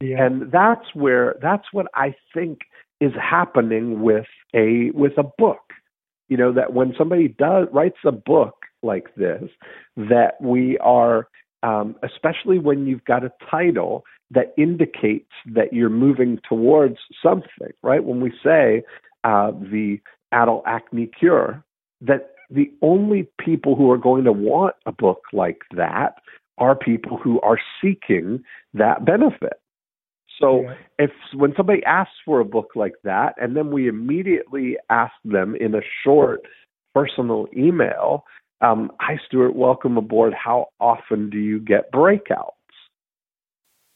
Yeah. 0.00 0.24
And 0.24 0.50
that's 0.50 0.94
where 0.94 1.36
that's 1.42 1.66
what 1.72 1.86
I 1.94 2.14
think 2.32 2.60
is 3.00 3.12
happening 3.20 4.00
with 4.00 4.26
a 4.54 4.90
with 4.94 5.12
a 5.18 5.24
book. 5.38 5.74
You 6.28 6.38
know 6.38 6.52
that 6.54 6.72
when 6.72 6.94
somebody 6.96 7.28
does 7.28 7.68
writes 7.72 7.98
a 8.06 8.12
book 8.12 8.54
like 8.82 9.14
this, 9.16 9.44
that 9.96 10.40
we 10.40 10.78
are 10.78 11.28
um, 11.62 11.96
especially 12.02 12.58
when 12.58 12.86
you've 12.86 13.04
got 13.04 13.24
a 13.24 13.32
title 13.50 14.04
that 14.30 14.54
indicates 14.56 15.30
that 15.46 15.72
you're 15.72 15.90
moving 15.90 16.38
towards 16.48 16.96
something, 17.22 17.72
right? 17.82 18.04
When 18.04 18.20
we 18.20 18.32
say 18.42 18.82
uh, 19.24 19.50
the 19.50 19.98
adult 20.32 20.64
acne 20.66 21.06
cure, 21.18 21.62
that 22.00 22.30
the 22.48 22.70
only 22.82 23.28
people 23.38 23.76
who 23.76 23.90
are 23.90 23.98
going 23.98 24.24
to 24.24 24.32
want 24.32 24.74
a 24.86 24.92
book 24.92 25.22
like 25.32 25.62
that 25.76 26.14
are 26.58 26.76
people 26.76 27.16
who 27.16 27.40
are 27.40 27.58
seeking 27.82 28.42
that 28.74 29.04
benefit. 29.04 29.60
So 30.40 30.62
yeah. 30.62 30.74
if 30.98 31.10
when 31.34 31.52
somebody 31.56 31.84
asks 31.84 32.14
for 32.24 32.40
a 32.40 32.44
book 32.44 32.70
like 32.74 32.94
that, 33.04 33.34
and 33.36 33.56
then 33.56 33.70
we 33.70 33.88
immediately 33.88 34.76
ask 34.88 35.12
them 35.24 35.54
in 35.54 35.74
a 35.74 35.82
short 36.02 36.40
personal 36.94 37.46
email, 37.56 38.24
um, 38.60 38.90
hi 39.00 39.18
Stuart, 39.26 39.54
welcome 39.54 39.96
aboard. 39.96 40.34
How 40.34 40.68
often 40.80 41.30
do 41.30 41.38
you 41.38 41.60
get 41.60 41.92
breakouts? 41.92 42.50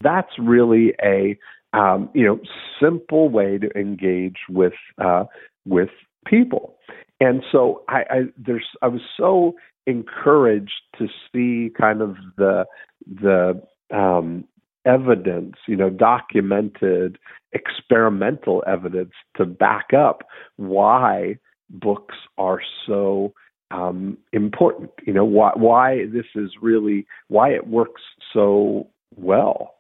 That's 0.03 0.33
really 0.39 0.95
a 1.03 1.39
um, 1.73 2.11
you 2.15 2.25
know 2.25 2.41
simple 2.81 3.29
way 3.29 3.59
to 3.59 3.69
engage 3.79 4.39
with 4.49 4.75
uh, 5.03 5.25
with 5.65 5.91
people. 6.27 6.77
And 7.21 7.43
so 7.51 7.83
I, 7.89 8.05
I 8.11 8.21
there's 8.37 8.67
I 8.83 8.89
was 8.89 9.03
so 9.17 9.55
encouraged 9.87 10.83
to 10.99 11.09
see 11.33 11.71
kind 11.79 12.01
of 12.01 12.17
the 12.37 12.65
the 13.07 13.63
um, 13.95 14.45
evidence, 14.87 15.57
you 15.67 15.77
know, 15.77 15.91
documented 15.91 17.19
experimental 17.53 18.65
evidence 18.67 19.13
to 19.37 19.45
back 19.45 19.93
up 19.97 20.25
why 20.57 21.39
books 21.71 22.17
are 22.37 22.61
so 22.87 23.33
um, 23.75 24.19
important. 24.33 24.91
You 25.07 25.13
know, 25.13 25.25
why 25.25 25.53
why 25.55 26.07
this 26.13 26.27
is 26.35 26.51
really 26.63 27.07
why 27.29 27.51
it 27.51 27.67
works 27.67 28.03
so 28.33 28.89
well, 29.17 29.75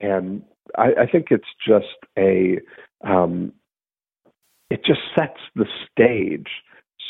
and 0.00 0.42
I, 0.76 1.02
I 1.02 1.06
think 1.10 1.28
it's 1.30 1.44
just 1.66 1.86
a 2.18 2.58
um, 3.06 3.52
it 4.70 4.84
just 4.84 5.00
sets 5.16 5.40
the 5.56 5.66
stage 5.90 6.48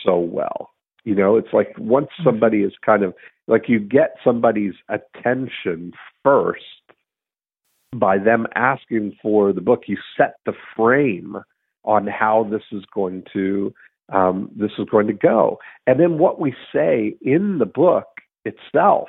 so 0.04 0.18
well. 0.18 0.70
You 1.04 1.16
know, 1.16 1.36
it's 1.36 1.52
like 1.52 1.74
once 1.76 2.06
mm-hmm. 2.06 2.28
somebody 2.28 2.58
is 2.58 2.72
kind 2.84 3.02
of 3.02 3.14
like 3.48 3.64
you 3.68 3.80
get 3.80 4.16
somebody's 4.22 4.74
attention 4.88 5.92
first 6.22 6.62
by 7.94 8.16
them 8.16 8.46
asking 8.54 9.16
for 9.20 9.52
the 9.52 9.60
book, 9.60 9.82
you 9.86 9.98
set 10.16 10.36
the 10.46 10.54
frame 10.76 11.36
on 11.84 12.06
how 12.06 12.46
this 12.48 12.62
is 12.70 12.84
going 12.94 13.24
to 13.32 13.74
um, 14.12 14.50
this 14.54 14.72
is 14.78 14.86
going 14.90 15.06
to 15.08 15.12
go. 15.12 15.58
And 15.86 15.98
then 15.98 16.18
what 16.18 16.40
we 16.40 16.54
say 16.74 17.16
in 17.22 17.58
the 17.58 17.66
book 17.66 18.06
itself 18.44 19.08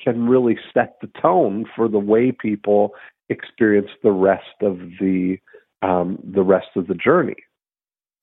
can 0.00 0.28
really 0.28 0.58
set 0.72 0.96
the 1.00 1.10
tone 1.20 1.64
for 1.74 1.88
the 1.88 1.98
way 1.98 2.32
people 2.32 2.92
experience 3.28 3.88
the 4.02 4.12
rest 4.12 4.62
of 4.62 4.78
the 5.00 5.38
um, 5.82 6.18
the 6.24 6.42
rest 6.42 6.68
of 6.76 6.86
the 6.86 6.94
journey. 6.94 7.36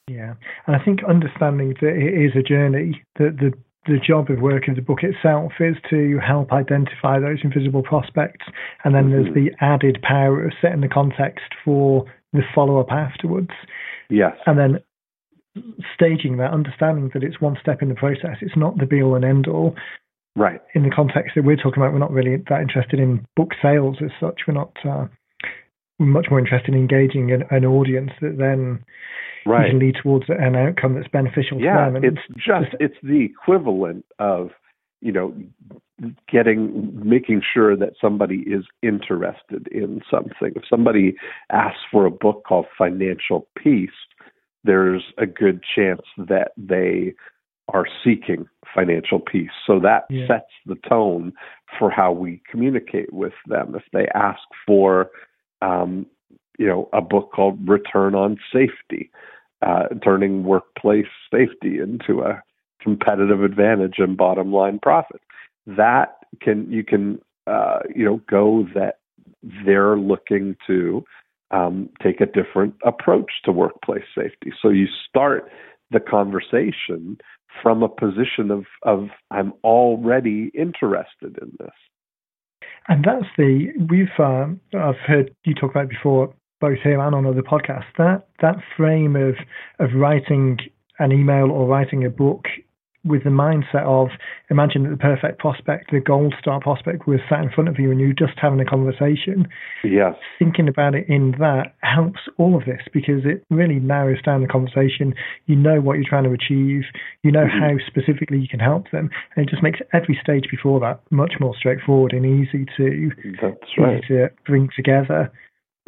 Yeah, 0.07 0.33
and 0.67 0.75
I 0.75 0.83
think 0.83 0.99
understanding 1.07 1.75
that 1.81 1.95
it 1.95 2.25
is 2.25 2.31
a 2.35 2.43
journey, 2.43 3.01
that 3.17 3.37
the 3.39 3.53
the 3.87 3.97
job 3.97 4.29
of 4.29 4.39
work 4.39 4.67
of 4.67 4.75
the 4.75 4.81
book 4.81 4.99
itself 5.01 5.53
is 5.59 5.75
to 5.89 6.19
help 6.19 6.51
identify 6.51 7.19
those 7.19 7.39
invisible 7.43 7.81
prospects, 7.81 8.45
and 8.83 8.93
then 8.93 9.05
mm-hmm. 9.05 9.23
there's 9.23 9.33
the 9.33 9.51
added 9.59 9.99
power 10.03 10.45
of 10.45 10.53
setting 10.61 10.81
the 10.81 10.87
context 10.87 11.45
for 11.65 12.05
the 12.33 12.41
follow 12.53 12.79
up 12.79 12.91
afterwards. 12.91 13.51
Yes, 14.09 14.35
and 14.45 14.59
then 14.59 14.79
staging 15.93 16.37
that, 16.37 16.51
understanding 16.51 17.11
that 17.13 17.23
it's 17.23 17.41
one 17.41 17.57
step 17.61 17.81
in 17.81 17.89
the 17.89 17.95
process. 17.95 18.37
It's 18.41 18.55
not 18.55 18.77
the 18.77 18.85
be 18.85 19.01
all 19.01 19.15
and 19.15 19.25
end 19.25 19.47
all. 19.47 19.75
Right. 20.35 20.61
In 20.75 20.83
the 20.83 20.89
context 20.89 21.33
that 21.35 21.43
we're 21.43 21.57
talking 21.57 21.81
about, 21.81 21.91
we're 21.91 21.99
not 21.99 22.11
really 22.11 22.37
that 22.49 22.61
interested 22.61 22.99
in 22.99 23.25
book 23.35 23.49
sales 23.61 23.97
as 24.03 24.11
such. 24.19 24.41
We're 24.47 24.53
not. 24.53 24.71
Uh, 24.85 25.07
we're 25.99 26.05
much 26.05 26.27
more 26.29 26.39
interested 26.39 26.73
in 26.73 26.79
engaging 26.79 27.31
an, 27.31 27.43
an 27.51 27.65
audience 27.65 28.11
that 28.21 28.37
then 28.37 28.83
right. 29.45 29.69
can 29.69 29.79
lead 29.79 29.95
towards 30.01 30.25
an 30.29 30.55
outcome 30.55 30.95
that's 30.95 31.07
beneficial 31.09 31.59
yeah, 31.59 31.73
to 31.73 31.91
them. 31.91 31.95
And 31.97 32.05
it's 32.05 32.27
just, 32.37 32.71
just 32.71 32.75
it's 32.79 32.95
the 33.03 33.25
equivalent 33.25 34.05
of 34.19 34.51
you 35.01 35.11
know 35.11 35.35
getting 36.31 36.91
making 37.03 37.41
sure 37.53 37.75
that 37.75 37.93
somebody 37.99 38.43
is 38.47 38.63
interested 38.81 39.67
in 39.67 40.01
something. 40.09 40.53
If 40.55 40.63
somebody 40.69 41.15
asks 41.51 41.81
for 41.91 42.05
a 42.05 42.11
book 42.11 42.43
called 42.47 42.67
Financial 42.77 43.47
Peace, 43.61 43.89
there's 44.63 45.03
a 45.17 45.25
good 45.25 45.61
chance 45.75 46.01
that 46.17 46.51
they 46.57 47.13
are 47.73 47.85
seeking 48.03 48.47
financial 48.73 49.19
peace. 49.19 49.51
So 49.65 49.79
that 49.79 50.05
yeah. 50.09 50.27
sets 50.27 50.51
the 50.65 50.75
tone 50.87 51.33
for 51.79 51.89
how 51.89 52.11
we 52.11 52.41
communicate 52.49 53.13
with 53.13 53.33
them. 53.47 53.75
If 53.75 53.83
they 53.93 54.07
ask 54.13 54.41
for, 54.67 55.09
um, 55.61 56.05
you 56.59 56.67
know, 56.67 56.89
a 56.93 57.01
book 57.01 57.31
called 57.33 57.67
Return 57.67 58.13
on 58.13 58.37
Safety, 58.51 59.09
uh, 59.61 59.87
turning 60.03 60.43
workplace 60.43 61.05
safety 61.31 61.79
into 61.79 62.21
a 62.21 62.41
competitive 62.81 63.43
advantage 63.43 63.95
and 63.97 64.17
bottom 64.17 64.51
line 64.51 64.79
profit, 64.79 65.21
that 65.67 66.17
can 66.41 66.69
you 66.71 66.83
can 66.83 67.21
uh, 67.47 67.79
you 67.93 68.03
know 68.03 68.21
go 68.29 68.67
that 68.73 68.99
they're 69.65 69.97
looking 69.97 70.55
to 70.67 71.03
um, 71.51 71.89
take 72.01 72.21
a 72.21 72.25
different 72.25 72.75
approach 72.85 73.31
to 73.45 73.51
workplace 73.51 74.03
safety. 74.15 74.51
So 74.61 74.69
you 74.69 74.87
start 75.07 75.49
the 75.91 75.99
conversation 75.99 77.17
from 77.61 77.83
a 77.83 77.89
position 77.89 78.49
of 78.49 78.65
of 78.83 79.09
I'm 79.29 79.53
already 79.63 80.51
interested 80.53 81.37
in 81.41 81.51
this. 81.59 81.69
And 82.87 83.03
that's 83.03 83.25
the 83.37 83.71
we've 83.89 84.07
uh, 84.17 84.47
I've 84.77 84.95
heard 85.05 85.35
you 85.45 85.53
talk 85.53 85.71
about 85.71 85.89
before, 85.89 86.33
both 86.59 86.79
here 86.83 86.99
and 86.99 87.15
on 87.15 87.25
other 87.25 87.43
podcasts. 87.43 87.91
That 87.97 88.27
that 88.41 88.55
frame 88.77 89.15
of 89.15 89.35
of 89.79 89.89
writing 89.95 90.57
an 90.99 91.11
email 91.11 91.51
or 91.51 91.67
writing 91.67 92.05
a 92.05 92.09
book 92.09 92.45
with 93.03 93.23
the 93.23 93.29
mindset 93.29 93.83
of 93.83 94.09
imagine 94.49 94.83
that 94.83 94.89
the 94.89 94.97
perfect 94.97 95.39
prospect, 95.39 95.91
the 95.91 95.99
gold 95.99 96.35
star 96.39 96.59
prospect 96.59 97.07
was 97.07 97.19
sat 97.27 97.41
in 97.41 97.49
front 97.49 97.67
of 97.67 97.79
you 97.79 97.89
and 97.89 97.99
you're 97.99 98.13
just 98.13 98.37
having 98.37 98.59
a 98.59 98.65
conversation. 98.65 99.47
Yes. 99.83 100.15
Thinking 100.37 100.67
about 100.67 100.93
it 100.93 101.07
in 101.09 101.31
that 101.39 101.73
helps 101.81 102.19
all 102.37 102.55
of 102.55 102.65
this 102.65 102.81
because 102.93 103.25
it 103.25 103.43
really 103.49 103.79
narrows 103.79 104.21
down 104.21 104.41
the 104.41 104.47
conversation. 104.47 105.15
You 105.47 105.55
know 105.55 105.81
what 105.81 105.95
you're 105.95 106.09
trying 106.09 106.25
to 106.25 106.31
achieve, 106.31 106.83
you 107.23 107.31
know 107.31 107.45
mm-hmm. 107.45 107.59
how 107.59 107.71
specifically 107.87 108.37
you 108.37 108.47
can 108.47 108.59
help 108.59 108.91
them, 108.91 109.09
and 109.35 109.47
it 109.47 109.49
just 109.49 109.63
makes 109.63 109.79
every 109.93 110.19
stage 110.21 110.45
before 110.51 110.79
that 110.81 111.01
much 111.09 111.33
more 111.39 111.55
straightforward 111.57 112.13
and 112.13 112.25
easy 112.25 112.65
to 112.77 113.11
That's 113.41 113.57
right. 113.77 113.97
easy 113.97 114.07
to 114.09 114.29
bring 114.45 114.69
together. 114.75 115.31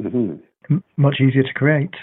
Mm-hmm. 0.02 0.38
M- 0.72 0.84
much 0.98 1.18
easier 1.20 1.44
to 1.44 1.54
create 1.54 1.94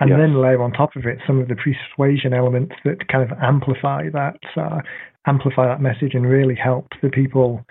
and 0.00 0.10
yes. 0.10 0.18
then 0.18 0.40
layer 0.40 0.62
on 0.62 0.72
top 0.72 0.96
of 0.96 1.04
it 1.06 1.18
some 1.26 1.38
of 1.38 1.48
the 1.48 1.54
persuasion 1.54 2.32
elements 2.32 2.74
that 2.84 3.06
kind 3.08 3.30
of 3.30 3.36
amplify 3.38 4.08
that 4.10 4.38
uh, 4.56 4.80
amplify 5.26 5.66
that 5.66 5.80
message 5.80 6.14
and 6.14 6.26
really 6.26 6.54
help 6.54 6.88
the 7.02 7.10
people 7.10 7.64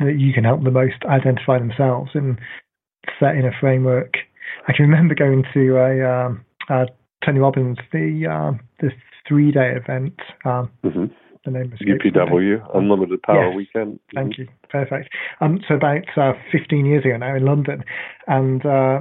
that 0.00 0.18
you 0.18 0.32
can 0.32 0.44
help 0.44 0.62
the 0.62 0.70
most 0.70 1.04
identify 1.06 1.58
themselves 1.58 2.10
and 2.14 2.38
set 3.18 3.34
in 3.34 3.44
a 3.44 3.50
framework. 3.60 4.14
I 4.66 4.72
can 4.72 4.84
remember 4.84 5.14
going 5.14 5.44
to 5.54 5.76
a, 5.76 6.26
um, 6.26 6.44
uh, 6.68 6.86
Tony 7.24 7.40
Robbins 7.40 7.78
the 7.92 8.26
uh, 8.30 8.58
the 8.80 8.90
three 9.26 9.50
day 9.50 9.74
event. 9.76 10.14
Um, 10.44 10.70
mm-hmm. 10.84 11.06
The 11.44 11.50
name 11.50 11.70
was 11.70 11.80
UPW 11.80 12.76
Unlimited 12.76 13.22
Power 13.22 13.48
yes. 13.48 13.56
Weekend. 13.56 13.94
Mm-hmm. 13.94 14.16
Thank 14.16 14.38
you. 14.38 14.48
Perfect. 14.68 15.08
Um, 15.40 15.60
so 15.66 15.74
about 15.74 16.04
uh, 16.16 16.32
15 16.52 16.84
years 16.84 17.04
ago 17.04 17.16
now 17.16 17.34
in 17.34 17.44
London, 17.44 17.84
and 18.26 18.64
uh, 18.66 19.00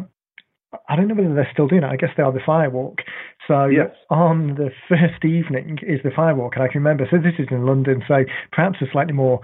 I 0.90 0.96
don't 0.96 1.08
know 1.08 1.16
whether 1.16 1.34
they're 1.34 1.50
still 1.52 1.68
doing 1.68 1.84
it. 1.84 1.88
I 1.88 1.96
guess 1.96 2.10
they 2.16 2.24
are 2.24 2.32
the 2.32 2.40
firewalk. 2.40 3.00
So 3.48 3.66
yes. 3.66 3.92
on 4.10 4.56
the 4.56 4.70
first 4.90 5.24
evening 5.24 5.80
is 5.82 6.00
the 6.04 6.10
firewalk, 6.10 6.56
and 6.56 6.64
I 6.64 6.68
can 6.68 6.82
remember. 6.82 7.08
So 7.10 7.18
this 7.18 7.40
is 7.40 7.48
in 7.52 7.66
London, 7.66 8.04
so 8.08 8.24
perhaps 8.52 8.78
a 8.82 8.86
slightly 8.92 9.14
more 9.14 9.40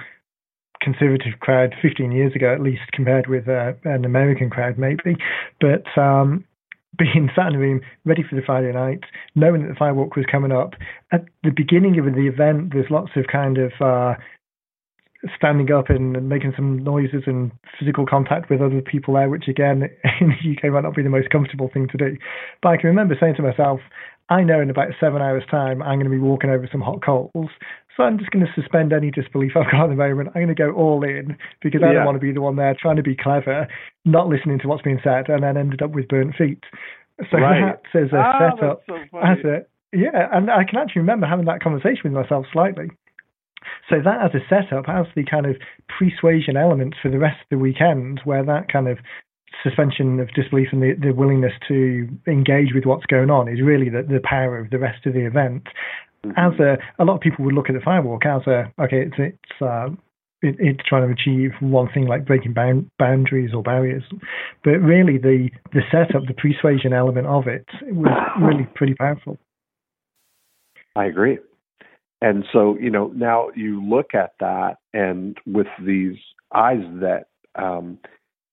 conservative 0.81 1.39
crowd 1.39 1.73
15 1.81 2.11
years 2.11 2.35
ago, 2.35 2.53
at 2.53 2.61
least 2.61 2.81
compared 2.91 3.27
with 3.27 3.47
uh, 3.47 3.73
an 3.85 4.05
American 4.05 4.49
crowd, 4.49 4.77
maybe. 4.77 5.15
But 5.61 5.85
um, 5.99 6.45
being 6.97 7.29
sat 7.35 7.47
in 7.47 7.53
the 7.53 7.59
room, 7.59 7.81
ready 8.05 8.23
for 8.27 8.35
the 8.35 8.43
Friday 8.45 8.71
night, 8.71 9.01
knowing 9.35 9.63
that 9.63 9.69
the 9.69 9.79
firewalk 9.79 10.15
was 10.15 10.25
coming 10.31 10.51
up. 10.51 10.73
At 11.11 11.25
the 11.43 11.51
beginning 11.55 11.97
of 11.97 12.05
the 12.05 12.27
event, 12.27 12.73
there's 12.73 12.91
lots 12.91 13.11
of 13.15 13.25
kind 13.31 13.57
of 13.57 13.71
uh, 13.81 14.15
standing 15.35 15.71
up 15.71 15.89
and, 15.89 16.27
making 16.27 16.53
some 16.55 16.83
noises 16.83 17.23
and 17.25 17.51
physical 17.79 18.05
contact 18.05 18.49
with 18.49 18.61
other 18.61 18.81
people 18.81 19.13
there, 19.13 19.29
which 19.29 19.47
again 19.47 19.83
in 20.21 20.29
the 20.29 20.55
UK 20.57 20.71
might 20.73 20.83
not 20.83 20.95
be 20.95 21.03
the 21.03 21.09
most 21.09 21.29
comfortable 21.29 21.69
thing 21.73 21.87
to 21.89 21.97
do. 21.97 22.17
But 22.61 22.69
I 22.69 22.77
can 22.77 22.87
remember 22.87 23.15
saying 23.19 23.35
to 23.35 23.43
myself, 23.43 23.79
I 24.29 24.41
know 24.43 24.61
in 24.61 24.69
about 24.69 24.89
seven 24.99 25.21
hours' 25.21 25.43
time 25.49 25.81
I'm 25.81 25.99
going 25.99 26.09
to 26.09 26.09
be 26.09 26.19
walking 26.19 26.49
over 26.49 26.67
some 26.71 26.81
hot 26.81 27.03
coals. 27.03 27.49
So 27.95 28.03
I'm 28.03 28.17
just 28.17 28.31
going 28.31 28.45
to 28.45 28.51
suspend 28.59 28.91
any 28.91 29.11
disbelief 29.11 29.51
I've 29.55 29.71
got 29.71 29.83
at 29.83 29.89
the 29.89 29.95
moment. 29.95 30.29
I'm 30.29 30.43
going 30.43 30.47
to 30.47 30.55
go 30.55 30.71
all 30.71 31.03
in 31.03 31.37
because 31.61 31.81
I 31.83 31.87
yeah. 31.87 31.93
don't 31.93 32.05
want 32.05 32.15
to 32.15 32.25
be 32.25 32.31
the 32.31 32.41
one 32.41 32.55
there 32.55 32.75
trying 32.79 32.95
to 32.95 33.03
be 33.03 33.15
clever, 33.15 33.67
not 34.05 34.27
listening 34.27 34.59
to 34.59 34.67
what's 34.67 34.81
being 34.81 34.99
said, 35.03 35.29
and 35.29 35.43
then 35.43 35.57
ended 35.57 35.81
up 35.81 35.91
with 35.91 36.07
burnt 36.07 36.35
feet. 36.35 36.63
So 37.29 37.37
right. 37.37 37.77
that 37.93 37.99
as 37.99 38.11
a 38.11 38.17
ah, 38.17 38.55
setup, 38.57 38.81
so 38.87 38.95
as 39.19 39.37
a 39.45 39.65
yeah, 39.95 40.27
and 40.31 40.49
I 40.49 40.63
can 40.63 40.79
actually 40.79 41.01
remember 41.01 41.27
having 41.27 41.45
that 41.45 41.61
conversation 41.61 42.01
with 42.05 42.13
myself 42.13 42.47
slightly. 42.51 42.89
So 43.89 43.97
that 44.03 44.21
as 44.23 44.31
a 44.33 44.43
setup 44.49 44.85
has 44.87 45.05
the 45.15 45.23
kind 45.23 45.45
of 45.45 45.55
persuasion 45.99 46.57
elements 46.57 46.97
for 47.01 47.09
the 47.09 47.19
rest 47.19 47.41
of 47.41 47.47
the 47.49 47.57
weekend, 47.57 48.21
where 48.23 48.43
that 48.43 48.71
kind 48.71 48.87
of 48.87 48.97
suspension 49.61 50.19
of 50.19 50.33
disbelief 50.33 50.69
and 50.71 50.81
the, 50.81 50.93
the 50.99 51.11
willingness 51.11 51.53
to 51.67 52.07
engage 52.27 52.73
with 52.73 52.85
what's 52.85 53.05
going 53.05 53.29
on 53.29 53.47
is 53.47 53.61
really 53.61 53.89
the, 53.89 54.01
the 54.01 54.19
power 54.23 54.57
of 54.57 54.69
the 54.71 54.79
rest 54.79 55.05
of 55.05 55.13
the 55.13 55.25
event. 55.25 55.63
Mm-hmm. 56.25 56.31
As 56.37 56.59
a, 56.59 57.01
a 57.01 57.05
lot 57.05 57.15
of 57.15 57.21
people 57.21 57.45
would 57.45 57.53
look 57.53 57.69
at 57.69 57.75
the 57.75 57.81
firewalk 57.81 58.25
as 58.25 58.47
a 58.47 58.71
okay, 58.81 59.03
it's 59.07 59.15
it's 59.17 59.61
uh, 59.61 59.89
it, 60.41 60.55
it's 60.59 60.83
trying 60.87 61.07
to 61.07 61.13
achieve 61.13 61.51
one 61.59 61.89
thing 61.93 62.07
like 62.07 62.25
breaking 62.25 62.53
bound, 62.53 62.89
boundaries 62.97 63.51
or 63.53 63.61
barriers, 63.61 64.03
but 64.63 64.71
really 64.71 65.17
the 65.17 65.49
the 65.73 65.81
setup, 65.91 66.27
the 66.27 66.33
persuasion 66.33 66.93
element 66.93 67.27
of 67.27 67.47
it 67.47 67.65
was 67.83 68.11
really 68.41 68.67
pretty 68.75 68.95
powerful. 68.95 69.37
I 70.95 71.05
agree. 71.05 71.39
And 72.23 72.45
so, 72.53 72.77
you 72.79 72.89
know, 72.89 73.07
now 73.07 73.49
you 73.53 73.85
look 73.85 74.15
at 74.15 74.31
that 74.39 74.77
and 74.93 75.37
with 75.45 75.67
these 75.85 76.15
eyes 76.55 76.81
that, 77.01 77.25
um, 77.55 77.99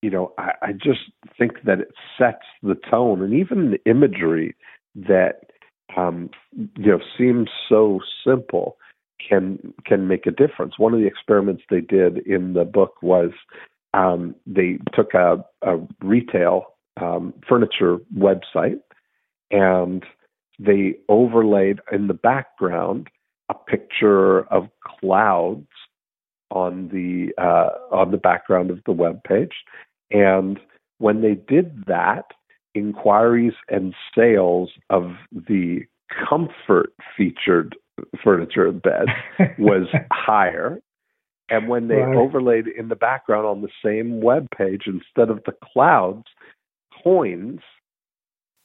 you 0.03 0.11
know, 0.11 0.33
I, 0.39 0.51
I 0.61 0.73
just 0.73 1.13
think 1.39 1.63
that 1.67 1.79
it 1.79 1.93
sets 2.19 2.43
the 2.65 2.75
tone 2.91 3.23
and 3.23 3.33
even 3.33 3.71
the 3.71 3.89
imagery 3.89 4.57
that, 4.97 5.43
um, 5.97 6.31
you 6.53 6.91
know, 6.91 6.99
seems 7.17 7.49
so 7.69 8.01
simple 8.27 8.77
can 9.29 9.73
can 9.87 10.09
make 10.09 10.27
a 10.27 10.33
difference. 10.33 10.77
One 10.77 10.93
of 10.93 10.99
the 10.99 11.07
experiments 11.07 11.63
they 11.71 11.81
did 11.81 12.27
in 12.27 12.55
the 12.55 12.65
book 12.65 12.95
was 13.03 13.31
um, 13.95 14.35
they 14.49 14.79
took 14.93 15.15
a, 15.15 15.45
a 15.63 15.77
retail 16.03 16.75
um, 17.01 17.35
furniture 17.49 17.99
website 18.19 18.81
and 19.53 20.03
they 20.59 20.97
overlaid 21.09 21.79
in 21.93 22.09
the 22.09 22.15
background 22.15 23.09
a 23.51 23.55
picture 23.55 24.43
of 24.53 24.69
clouds 24.83 25.67
on 26.51 26.89
the 26.89 27.33
uh, 27.41 27.95
on 27.95 28.11
the 28.13 28.17
background 28.17 28.71
of 28.71 28.81
the 28.87 28.93
web 28.93 29.23
page, 29.25 29.53
and 30.11 30.59
when 30.99 31.21
they 31.21 31.35
did 31.35 31.85
that, 31.87 32.27
inquiries 32.75 33.55
and 33.69 33.95
sales 34.17 34.71
of 34.89 35.13
the 35.33 35.81
comfort 36.29 36.93
featured 37.17 37.77
furniture 38.23 38.69
and 38.69 38.83
beds 38.83 39.11
was 39.59 39.87
higher. 40.13 40.81
And 41.49 41.69
when 41.69 41.89
they 41.89 41.97
right. 41.97 42.17
overlaid 42.17 42.67
in 42.69 42.89
the 42.89 42.97
background 42.97 43.45
on 43.45 43.63
the 43.63 43.69
same 43.85 44.21
web 44.21 44.47
page, 44.57 44.83
instead 44.87 45.31
of 45.31 45.43
the 45.47 45.55
clouds, 45.73 46.27
coins, 47.03 47.61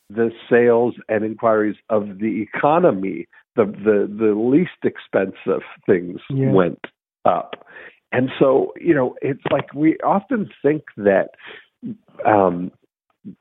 the 0.09 0.29
sales 0.49 0.93
and 1.09 1.25
inquiries 1.25 1.77
of 1.89 2.19
the 2.19 2.43
economy 2.43 3.25
the 3.55 3.65
the 3.65 4.07
the 4.17 4.33
least 4.35 4.83
expensive 4.83 5.63
things 5.85 6.19
yeah. 6.29 6.51
went 6.51 6.85
up. 7.25 7.65
And 8.11 8.29
so, 8.39 8.73
you 8.79 8.93
know, 8.93 9.15
it's 9.21 9.43
like 9.51 9.73
we 9.73 9.97
often 9.97 10.49
think 10.61 10.83
that 10.97 11.29
um 12.25 12.71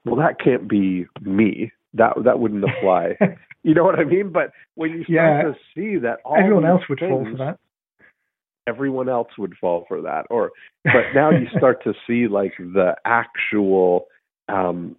well 0.05 0.17
that 0.17 0.41
can't 0.43 0.69
be 0.69 1.07
me. 1.21 1.73
That 1.95 2.15
that 2.25 2.41
wouldn't 2.41 2.65
apply. 2.65 3.17
you 3.63 3.75
know 3.75 3.85
what 3.85 3.99
I 3.99 4.05
mean? 4.05 4.31
But 4.33 4.53
when 4.75 4.91
you 4.91 5.05
start 5.05 5.09
yeah. 5.15 5.43
to 5.43 5.55
see 5.75 5.99
that 5.99 6.19
everyone 6.37 6.67
else 6.67 6.83
would 6.89 6.99
things, 6.99 7.11
fall 7.11 7.25
for 7.25 7.37
that. 7.39 7.59
Everyone 8.67 9.09
else 9.09 9.29
would 9.39 9.55
fall 9.61 9.85
for 9.87 10.03
that. 10.03 10.27
Or 10.31 10.51
but 10.85 11.13
now 11.15 11.31
you 11.31 11.47
start 11.57 11.85
to 11.85 11.95
see 12.07 12.27
like 12.27 12.55
the 12.59 12.97
actual 13.05 14.07
um 14.49 14.97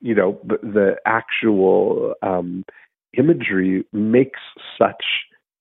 you 0.00 0.14
know 0.14 0.38
the 0.44 0.96
actual 1.06 2.14
um 2.22 2.64
imagery 3.16 3.84
makes 3.92 4.40
such 4.78 5.04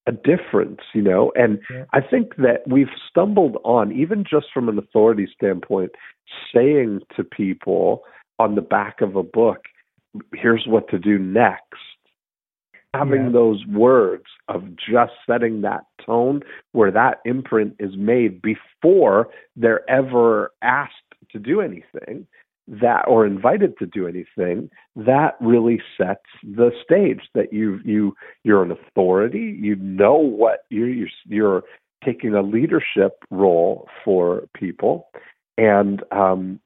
a 0.07 0.11
difference, 0.11 0.81
you 0.93 1.01
know. 1.01 1.31
And 1.35 1.59
yeah. 1.69 1.85
I 1.93 2.01
think 2.01 2.35
that 2.37 2.67
we've 2.67 2.87
stumbled 3.09 3.57
on, 3.63 3.91
even 3.91 4.23
just 4.23 4.47
from 4.53 4.69
an 4.69 4.77
authority 4.77 5.27
standpoint, 5.33 5.91
saying 6.53 7.01
to 7.15 7.23
people 7.23 8.03
on 8.39 8.55
the 8.55 8.61
back 8.61 9.01
of 9.01 9.15
a 9.15 9.23
book, 9.23 9.65
here's 10.33 10.65
what 10.67 10.89
to 10.89 10.99
do 10.99 11.17
next. 11.19 11.75
Having 12.93 13.27
yeah. 13.27 13.31
those 13.31 13.65
words 13.67 14.25
of 14.49 14.63
just 14.75 15.13
setting 15.25 15.61
that 15.61 15.85
tone 16.05 16.41
where 16.73 16.91
that 16.91 17.19
imprint 17.23 17.75
is 17.79 17.95
made 17.95 18.41
before 18.41 19.29
they're 19.55 19.89
ever 19.89 20.51
asked 20.61 20.93
to 21.31 21.39
do 21.39 21.61
anything 21.61 22.27
that 22.81 23.03
or 23.07 23.25
invited 23.25 23.77
to 23.77 23.85
do 23.85 24.07
anything 24.07 24.69
that 24.95 25.35
really 25.41 25.81
sets 25.97 26.23
the 26.43 26.71
stage 26.83 27.19
that 27.35 27.51
you 27.51 27.79
you 27.83 28.15
you're 28.43 28.63
an 28.63 28.71
authority 28.71 29.59
you 29.59 29.75
know 29.75 30.15
what 30.15 30.59
you're 30.69 30.87
you're, 30.87 31.09
you're 31.27 31.63
taking 32.03 32.33
a 32.33 32.41
leadership 32.41 33.23
role 33.29 33.87
for 34.03 34.43
people. 34.53 35.09
And 35.57 36.03
um 36.11 36.59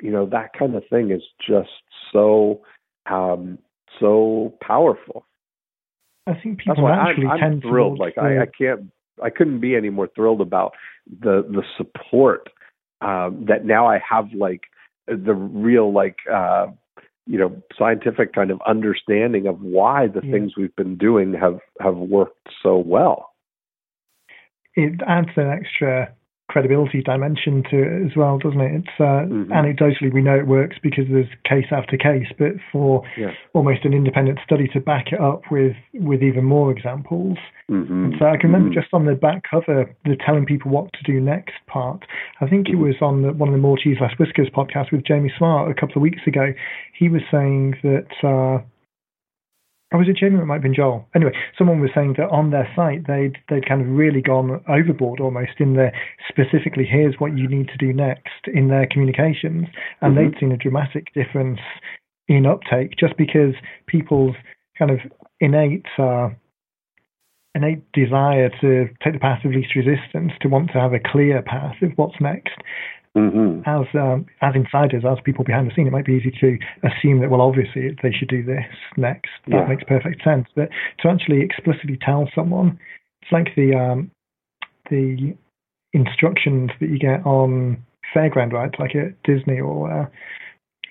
you 0.00 0.10
know 0.10 0.26
that 0.26 0.50
kind 0.58 0.74
of 0.74 0.82
thing 0.88 1.10
is 1.10 1.22
just 1.46 1.70
so 2.12 2.62
um 3.10 3.58
so 4.00 4.54
powerful. 4.60 5.26
I 6.26 6.34
think 6.34 6.58
people 6.58 6.88
actually 6.88 7.26
I'm, 7.26 7.42
I'm 7.42 7.60
thrilled. 7.60 7.98
like 7.98 8.18
I, 8.18 8.42
I 8.42 8.46
can't 8.46 8.90
I 9.22 9.30
couldn't 9.30 9.60
be 9.60 9.76
any 9.76 9.90
more 9.90 10.08
thrilled 10.14 10.40
about 10.40 10.72
the 11.06 11.44
the 11.48 11.62
support 11.76 12.48
um, 13.00 13.44
that 13.48 13.64
now 13.64 13.86
I 13.86 13.98
have 14.08 14.32
like 14.32 14.62
the 15.06 15.34
real 15.34 15.92
like 15.92 16.16
uh, 16.32 16.66
you 17.26 17.38
know 17.38 17.62
scientific 17.78 18.32
kind 18.32 18.50
of 18.50 18.60
understanding 18.66 19.46
of 19.46 19.60
why 19.60 20.06
the 20.06 20.20
yeah. 20.24 20.32
things 20.32 20.52
we've 20.56 20.74
been 20.76 20.96
doing 20.96 21.34
have 21.34 21.58
have 21.80 21.96
worked 21.96 22.48
so 22.62 22.76
well. 22.76 23.30
It 24.76 25.00
adds 25.06 25.28
an 25.36 25.50
extra 25.50 26.12
credibility 26.48 27.02
dimension 27.02 27.62
to 27.70 27.82
it 27.82 28.06
as 28.06 28.16
well, 28.16 28.38
doesn't 28.38 28.60
it? 28.60 28.72
It's 28.76 29.00
uh, 29.00 29.24
mm-hmm. 29.24 29.52
anecdotally 29.52 30.12
we 30.12 30.20
know 30.20 30.36
it 30.36 30.46
works 30.46 30.76
because 30.82 31.04
there's 31.10 31.28
case 31.48 31.66
after 31.70 31.96
case, 31.96 32.26
but 32.38 32.52
for 32.70 33.02
yeah. 33.16 33.32
almost 33.54 33.84
an 33.84 33.94
independent 33.94 34.38
study 34.44 34.68
to 34.74 34.80
back 34.80 35.06
it 35.12 35.20
up 35.20 35.42
with 35.50 35.74
with 35.94 36.22
even 36.22 36.44
more 36.44 36.70
examples. 36.70 37.38
Mm-hmm. 37.70 38.04
And 38.04 38.14
so 38.18 38.26
I 38.26 38.36
can 38.36 38.50
remember 38.50 38.68
mm-hmm. 38.70 38.80
just 38.80 38.92
on 38.92 39.06
the 39.06 39.14
back 39.14 39.44
cover, 39.50 39.94
the 40.04 40.16
telling 40.24 40.44
people 40.44 40.70
what 40.70 40.92
to 40.92 41.02
do 41.02 41.18
next 41.18 41.54
part. 41.66 42.04
I 42.40 42.46
think 42.46 42.68
it 42.68 42.72
mm-hmm. 42.72 42.82
was 42.82 42.96
on 43.00 43.22
the, 43.22 43.32
one 43.32 43.48
of 43.48 43.54
the 43.54 43.60
More 43.60 43.78
Cheese 43.78 43.96
Less 44.00 44.12
Whiskers 44.18 44.48
podcast 44.54 44.92
with 44.92 45.04
Jamie 45.04 45.32
Smart 45.38 45.70
a 45.70 45.74
couple 45.74 45.96
of 45.96 46.02
weeks 46.02 46.20
ago. 46.26 46.52
He 46.98 47.08
was 47.08 47.22
saying 47.30 47.76
that. 47.82 48.08
Uh, 48.22 48.64
or 49.94 49.98
was 49.98 50.08
it 50.08 50.16
Jamie? 50.16 50.40
It 50.40 50.44
might 50.44 50.56
have 50.56 50.62
been 50.62 50.74
Joel. 50.74 51.06
Anyway, 51.14 51.30
someone 51.56 51.80
was 51.80 51.90
saying 51.94 52.16
that 52.18 52.28
on 52.28 52.50
their 52.50 52.68
site 52.74 53.06
they'd 53.06 53.36
they'd 53.48 53.66
kind 53.66 53.80
of 53.80 53.86
really 53.86 54.20
gone 54.20 54.60
overboard 54.68 55.20
almost 55.20 55.52
in 55.60 55.74
their 55.74 55.92
specifically 56.28 56.84
here's 56.84 57.14
what 57.18 57.38
you 57.38 57.48
need 57.48 57.68
to 57.68 57.76
do 57.76 57.92
next 57.92 58.48
in 58.52 58.66
their 58.66 58.88
communications, 58.90 59.68
and 60.00 60.16
mm-hmm. 60.16 60.32
they'd 60.32 60.40
seen 60.40 60.50
a 60.50 60.56
dramatic 60.56 61.14
difference 61.14 61.60
in 62.26 62.44
uptake 62.44 62.94
just 62.98 63.16
because 63.16 63.54
people's 63.86 64.34
kind 64.76 64.90
of 64.90 64.98
innate 65.38 65.86
uh, 65.96 66.28
innate 67.54 67.84
desire 67.92 68.50
to 68.60 68.88
take 69.04 69.12
the 69.12 69.20
path 69.20 69.44
of 69.44 69.52
least 69.52 69.76
resistance, 69.76 70.32
to 70.40 70.48
want 70.48 70.72
to 70.72 70.80
have 70.80 70.92
a 70.92 70.98
clear 70.98 71.40
path 71.40 71.76
of 71.82 71.92
what's 71.94 72.20
next, 72.20 72.58
Mm-hmm. 73.16 73.60
As 73.64 73.86
um, 73.94 74.26
as 74.42 74.54
insiders, 74.56 75.04
as 75.08 75.18
people 75.24 75.44
behind 75.44 75.70
the 75.70 75.74
scene, 75.74 75.86
it 75.86 75.92
might 75.92 76.06
be 76.06 76.14
easy 76.14 76.32
to 76.40 76.58
assume 76.82 77.20
that 77.20 77.30
well, 77.30 77.40
obviously 77.40 77.96
they 78.02 78.10
should 78.10 78.28
do 78.28 78.42
this 78.42 78.64
next. 78.96 79.30
That 79.46 79.56
yeah. 79.56 79.66
makes 79.68 79.84
perfect 79.84 80.24
sense. 80.24 80.46
But 80.56 80.68
to 81.00 81.08
actually 81.08 81.42
explicitly 81.42 81.96
tell 82.04 82.28
someone, 82.34 82.78
it's 83.22 83.30
like 83.30 83.54
the 83.54 83.74
um, 83.76 84.10
the 84.90 85.36
instructions 85.92 86.70
that 86.80 86.90
you 86.90 86.98
get 86.98 87.24
on 87.24 87.84
fairground 88.14 88.52
rides, 88.52 88.74
like 88.80 88.96
at 88.96 89.22
Disney 89.22 89.60
or, 89.60 89.90
uh, 89.90 90.06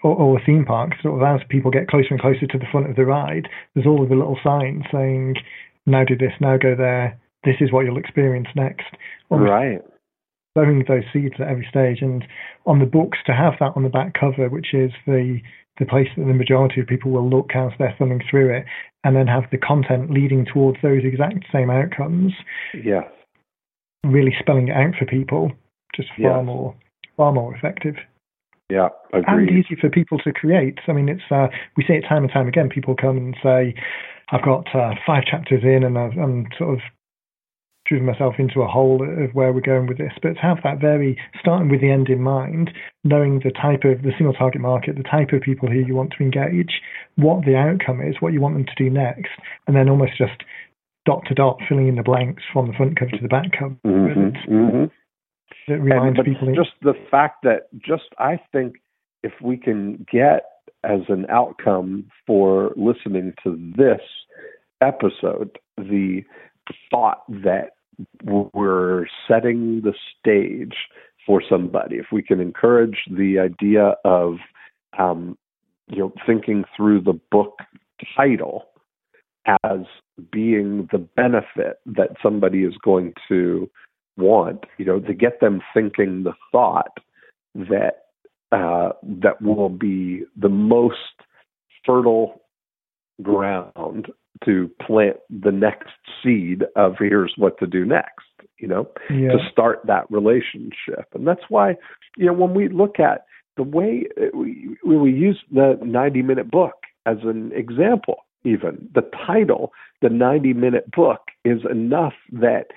or 0.01 0.15
or, 0.15 0.39
a 0.39 0.45
theme 0.45 0.63
park. 0.63 0.93
Sort 1.01 1.21
of 1.21 1.27
as 1.27 1.45
people 1.49 1.71
get 1.71 1.89
closer 1.89 2.07
and 2.11 2.21
closer 2.21 2.47
to 2.47 2.57
the 2.57 2.65
front 2.71 2.89
of 2.89 2.95
the 2.95 3.05
ride, 3.05 3.49
there's 3.75 3.85
all 3.85 4.01
of 4.01 4.07
the 4.07 4.15
little 4.15 4.39
signs 4.41 4.83
saying, 4.93 5.35
"Now 5.85 6.05
do 6.05 6.15
this, 6.15 6.31
now 6.39 6.55
go 6.55 6.73
there. 6.73 7.19
This 7.43 7.57
is 7.59 7.73
what 7.73 7.83
you'll 7.83 7.97
experience 7.97 8.47
next." 8.55 8.95
Almost 9.29 9.49
right 9.51 9.81
sowing 10.57 10.83
those 10.87 11.03
seeds 11.11 11.35
at 11.39 11.47
every 11.47 11.67
stage. 11.69 12.01
And 12.01 12.23
on 12.65 12.79
the 12.79 12.85
books, 12.85 13.17
to 13.25 13.33
have 13.33 13.53
that 13.59 13.73
on 13.75 13.83
the 13.83 13.89
back 13.89 14.13
cover, 14.19 14.49
which 14.49 14.73
is 14.73 14.91
the 15.05 15.39
the 15.79 15.85
place 15.87 16.07
that 16.15 16.23
the 16.23 16.33
majority 16.33 16.79
of 16.79 16.85
people 16.85 17.09
will 17.09 17.27
look 17.27 17.49
as 17.55 17.71
they're 17.79 17.95
thumbing 17.97 18.21
through 18.29 18.55
it, 18.55 18.65
and 19.03 19.15
then 19.15 19.25
have 19.25 19.45
the 19.51 19.57
content 19.57 20.11
leading 20.11 20.45
towards 20.45 20.77
those 20.83 21.01
exact 21.03 21.45
same 21.51 21.71
outcomes. 21.71 22.31
Yeah. 22.75 23.01
Really 24.03 24.35
spelling 24.39 24.67
it 24.67 24.75
out 24.75 24.93
for 24.99 25.05
people, 25.05 25.51
just 25.95 26.09
far 26.09 26.37
yes. 26.37 26.45
more 26.45 26.75
far 27.17 27.31
more 27.31 27.55
effective. 27.55 27.95
Yeah, 28.69 28.89
agreed. 29.13 29.49
and 29.49 29.59
easy 29.59 29.75
for 29.79 29.89
people 29.89 30.17
to 30.19 30.31
create. 30.31 30.79
I 30.87 30.93
mean, 30.93 31.09
it's 31.09 31.23
uh, 31.29 31.47
we 31.77 31.83
see 31.85 31.93
it 31.93 32.05
time 32.07 32.23
and 32.23 32.31
time 32.31 32.47
again. 32.47 32.69
People 32.69 32.95
come 32.95 33.17
and 33.17 33.35
say, 33.43 33.75
"I've 34.31 34.43
got 34.43 34.73
uh, 34.73 34.93
five 35.05 35.25
chapters 35.25 35.63
in, 35.63 35.83
and 35.83 35.97
I've, 35.97 36.17
I'm 36.17 36.47
sort 36.57 36.73
of 36.75 36.79
driven 37.85 38.05
myself 38.05 38.35
into 38.39 38.61
a 38.61 38.67
hole 38.67 39.03
of 39.03 39.33
where 39.33 39.51
we're 39.51 39.61
going 39.61 39.87
with 39.87 39.97
this, 39.97 40.13
but 40.21 40.33
to 40.33 40.39
have 40.39 40.57
that 40.63 40.79
very 40.79 41.19
starting 41.39 41.69
with 41.69 41.81
the 41.81 41.91
end 41.91 42.09
in 42.09 42.21
mind, 42.21 42.71
knowing 43.03 43.41
the 43.43 43.51
type 43.51 43.83
of 43.83 44.03
the 44.03 44.11
single 44.17 44.33
target 44.33 44.61
market, 44.61 44.95
the 44.95 45.03
type 45.03 45.33
of 45.33 45.41
people 45.41 45.67
who 45.67 45.79
you 45.79 45.95
want 45.95 46.13
to 46.17 46.23
engage, 46.23 46.81
what 47.15 47.45
the 47.45 47.55
outcome 47.55 48.01
is, 48.01 48.15
what 48.19 48.33
you 48.33 48.41
want 48.41 48.55
them 48.55 48.65
to 48.65 48.83
do 48.83 48.89
next, 48.89 49.31
and 49.67 49.75
then 49.75 49.89
almost 49.89 50.17
just 50.17 50.43
dot 51.05 51.23
to 51.27 51.33
dot 51.33 51.59
filling 51.67 51.87
in 51.87 51.95
the 51.95 52.03
blanks 52.03 52.43
from 52.53 52.67
the 52.67 52.73
front 52.73 52.97
cover 52.97 53.11
to 53.11 53.21
the 53.21 53.27
back 53.27 53.51
cover. 53.57 53.75
Mm-hmm, 53.85 54.53
mm-hmm. 54.53 55.71
It 55.71 55.75
reminds 55.75 56.19
and, 56.19 56.25
people. 56.25 56.53
Just 56.55 56.71
the 56.81 56.93
fact 57.11 57.43
that 57.43 57.67
just 57.79 58.09
I 58.17 58.39
think 58.51 58.75
if 59.23 59.33
we 59.41 59.57
can 59.57 60.05
get 60.11 60.43
as 60.83 61.01
an 61.07 61.25
outcome 61.29 62.05
for 62.27 62.73
listening 62.75 63.33
to 63.43 63.57
this 63.77 64.01
episode 64.81 65.57
the 65.77 66.23
thought 66.89 67.23
that 67.29 67.71
we're 68.23 69.05
setting 69.27 69.81
the 69.81 69.93
stage 70.19 70.75
for 71.25 71.41
somebody. 71.47 71.97
If 71.97 72.07
we 72.11 72.21
can 72.21 72.39
encourage 72.39 72.97
the 73.09 73.39
idea 73.39 73.95
of, 74.03 74.37
um, 74.97 75.37
you 75.87 75.99
know, 75.99 76.13
thinking 76.25 76.65
through 76.75 77.01
the 77.01 77.19
book 77.31 77.59
title 78.15 78.65
as 79.63 79.79
being 80.31 80.87
the 80.91 80.97
benefit 80.97 81.79
that 81.85 82.09
somebody 82.21 82.63
is 82.63 82.73
going 82.83 83.13
to 83.27 83.69
want, 84.17 84.65
you 84.77 84.85
know, 84.85 84.99
to 84.99 85.13
get 85.13 85.39
them 85.39 85.61
thinking 85.73 86.23
the 86.23 86.33
thought 86.51 86.97
that 87.55 88.05
uh, 88.51 88.89
that 89.01 89.41
will 89.41 89.69
be 89.69 90.23
the 90.37 90.49
most 90.49 90.97
fertile 91.85 92.42
ground 93.21 94.07
to 94.45 94.69
plant 94.85 95.17
the 95.29 95.51
next 95.51 95.89
seed 96.21 96.63
of 96.75 96.95
here's 96.99 97.33
what 97.37 97.57
to 97.59 97.67
do 97.67 97.85
next, 97.85 98.25
you 98.57 98.67
know, 98.67 98.89
yeah. 99.09 99.31
to 99.31 99.37
start 99.51 99.81
that 99.85 100.09
relationship. 100.09 101.07
And 101.13 101.27
that's 101.27 101.43
why, 101.49 101.75
you 102.17 102.25
know, 102.25 102.33
when 102.33 102.53
we 102.53 102.67
look 102.67 102.99
at 102.99 103.25
the 103.55 103.63
way 103.63 104.05
uh, 104.19 104.35
we, 104.35 104.75
we 104.85 105.11
use 105.11 105.39
the 105.51 105.79
90 105.83 106.21
minute 106.23 106.49
book 106.49 106.75
as 107.05 107.17
an 107.23 107.51
example, 107.53 108.25
even 108.43 108.89
the 108.93 109.07
title, 109.25 109.71
the 110.01 110.09
90 110.09 110.53
minute 110.53 110.91
book 110.91 111.21
is 111.45 111.59
enough 111.69 112.13
that, 112.31 112.67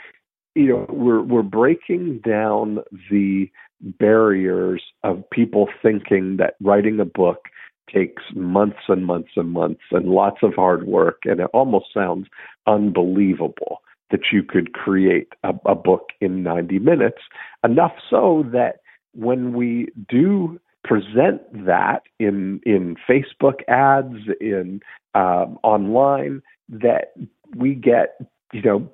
you 0.55 0.68
know, 0.68 0.87
we're, 0.88 1.22
we're 1.22 1.42
breaking 1.42 2.20
down 2.25 2.81
the 3.11 3.51
barriers 3.81 4.83
of 5.03 5.29
people 5.31 5.68
thinking 5.83 6.37
that 6.38 6.55
writing 6.61 6.99
a 7.01 7.05
book 7.05 7.44
takes 7.92 8.22
months 8.35 8.81
and 8.88 9.07
months 9.07 9.31
and 9.37 9.51
months 9.51 9.83
and 9.90 10.07
lots 10.07 10.38
of 10.42 10.55
hard 10.55 10.87
work, 10.87 11.22
and 11.25 11.40
it 11.40 11.51
almost 11.53 11.87
sounds 11.92 12.27
unbelievable 12.66 13.81
that 14.11 14.33
you 14.33 14.42
could 14.42 14.72
create 14.72 15.29
a, 15.42 15.53
a 15.66 15.75
book 15.75 16.11
in 16.20 16.42
90 16.42 16.79
minutes. 16.79 17.18
Enough 17.64 17.94
so 18.09 18.44
that 18.53 18.77
when 19.14 19.53
we 19.55 19.88
do 20.09 20.61
present 20.85 21.42
that 21.66 22.03
in 22.20 22.61
in 22.64 22.96
Facebook 23.09 23.62
ads, 23.68 24.16
in 24.40 24.81
um, 25.14 25.59
online, 25.62 26.42
that 26.68 27.14
we 27.57 27.75
get 27.75 28.18
you 28.53 28.62
know 28.62 28.88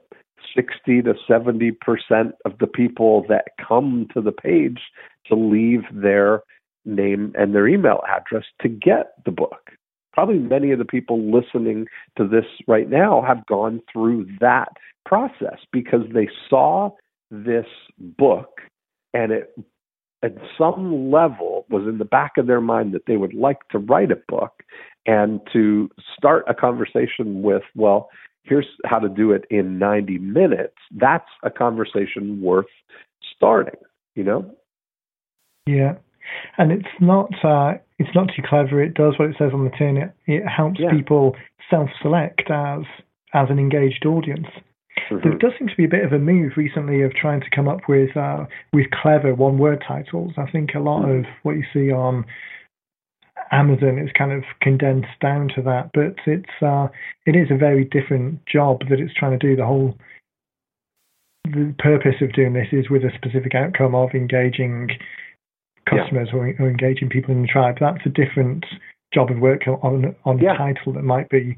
60 0.56 1.02
to 1.02 1.14
70 1.28 1.72
percent 1.72 2.34
of 2.44 2.58
the 2.58 2.66
people 2.66 3.24
that 3.28 3.48
come 3.66 4.08
to 4.14 4.20
the 4.20 4.32
page 4.32 4.80
to 5.26 5.34
leave 5.34 5.82
their 5.92 6.42
name 6.84 7.32
and 7.36 7.54
their 7.54 7.68
email 7.68 8.00
address 8.08 8.44
to 8.60 8.68
get 8.68 9.12
the 9.24 9.30
book. 9.30 9.70
Probably 10.12 10.38
many 10.38 10.72
of 10.72 10.78
the 10.78 10.84
people 10.84 11.32
listening 11.32 11.86
to 12.16 12.26
this 12.26 12.44
right 12.66 12.88
now 12.88 13.22
have 13.26 13.46
gone 13.46 13.80
through 13.90 14.26
that 14.40 14.72
process 15.06 15.58
because 15.72 16.02
they 16.12 16.28
saw 16.50 16.90
this 17.30 17.66
book 17.98 18.60
and 19.14 19.32
it 19.32 19.54
at 20.24 20.36
some 20.56 21.10
level 21.10 21.66
was 21.68 21.82
in 21.88 21.98
the 21.98 22.04
back 22.04 22.32
of 22.36 22.46
their 22.46 22.60
mind 22.60 22.92
that 22.92 23.06
they 23.06 23.16
would 23.16 23.34
like 23.34 23.66
to 23.70 23.78
write 23.78 24.12
a 24.12 24.22
book 24.28 24.62
and 25.04 25.40
to 25.52 25.90
start 26.16 26.44
a 26.46 26.54
conversation 26.54 27.42
with, 27.42 27.62
well, 27.74 28.08
here's 28.44 28.66
how 28.84 29.00
to 29.00 29.08
do 29.08 29.32
it 29.32 29.44
in 29.50 29.80
90 29.80 30.18
minutes. 30.18 30.76
That's 30.94 31.28
a 31.42 31.50
conversation 31.50 32.40
worth 32.40 32.66
starting, 33.34 33.80
you 34.14 34.22
know? 34.22 34.54
Yeah 35.66 35.94
and 36.58 36.72
it's 36.72 36.88
not 37.00 37.30
uh, 37.44 37.74
it's 37.98 38.14
not 38.14 38.28
too 38.34 38.42
clever. 38.46 38.82
It 38.82 38.94
does 38.94 39.14
what 39.18 39.30
it 39.30 39.36
says 39.38 39.50
on 39.52 39.64
the 39.64 39.70
tin. 39.76 39.96
It, 39.96 40.14
it 40.26 40.42
helps 40.46 40.80
yeah. 40.80 40.90
people 40.90 41.36
self-select 41.70 42.50
as 42.50 42.82
as 43.34 43.48
an 43.50 43.58
engaged 43.58 44.04
audience. 44.06 44.46
Mm-hmm. 45.10 45.28
There 45.28 45.38
does 45.38 45.52
seem 45.58 45.68
to 45.68 45.76
be 45.76 45.84
a 45.84 45.88
bit 45.88 46.04
of 46.04 46.12
a 46.12 46.18
move 46.18 46.52
recently 46.56 47.02
of 47.02 47.14
trying 47.14 47.40
to 47.40 47.50
come 47.54 47.68
up 47.68 47.80
with 47.88 48.16
uh, 48.16 48.44
with 48.72 48.86
clever 49.02 49.34
one-word 49.34 49.82
titles. 49.86 50.32
I 50.36 50.50
think 50.50 50.70
a 50.74 50.80
lot 50.80 51.02
mm-hmm. 51.02 51.20
of 51.20 51.24
what 51.42 51.56
you 51.56 51.64
see 51.72 51.90
on 51.90 52.24
Amazon 53.50 53.98
is 53.98 54.10
kind 54.16 54.32
of 54.32 54.44
condensed 54.60 55.18
down 55.20 55.48
to 55.56 55.62
that, 55.62 55.90
but 55.94 56.16
it's 56.26 56.62
uh, 56.62 56.88
it 57.26 57.36
is 57.36 57.48
a 57.50 57.56
very 57.56 57.84
different 57.84 58.40
job 58.46 58.80
that 58.90 59.00
it's 59.00 59.14
trying 59.14 59.38
to 59.38 59.46
do. 59.46 59.56
The 59.56 59.66
whole 59.66 59.96
the 61.44 61.74
purpose 61.78 62.14
of 62.20 62.32
doing 62.32 62.52
this 62.52 62.68
is 62.72 62.88
with 62.88 63.02
a 63.02 63.10
specific 63.14 63.54
outcome 63.54 63.94
of 63.94 64.10
engaging 64.14 64.88
customers 65.96 66.28
yeah. 66.32 66.38
or, 66.38 66.54
or, 66.58 66.70
engaging 66.70 67.08
people 67.08 67.34
in 67.34 67.42
the 67.42 67.48
tribe. 67.48 67.76
That's 67.80 68.04
a 68.06 68.08
different 68.08 68.64
job 69.12 69.30
of 69.30 69.38
work 69.38 69.62
on 69.66 70.14
on 70.24 70.38
yeah. 70.38 70.56
title 70.56 70.92
that 70.94 71.02
might 71.04 71.28
be 71.28 71.56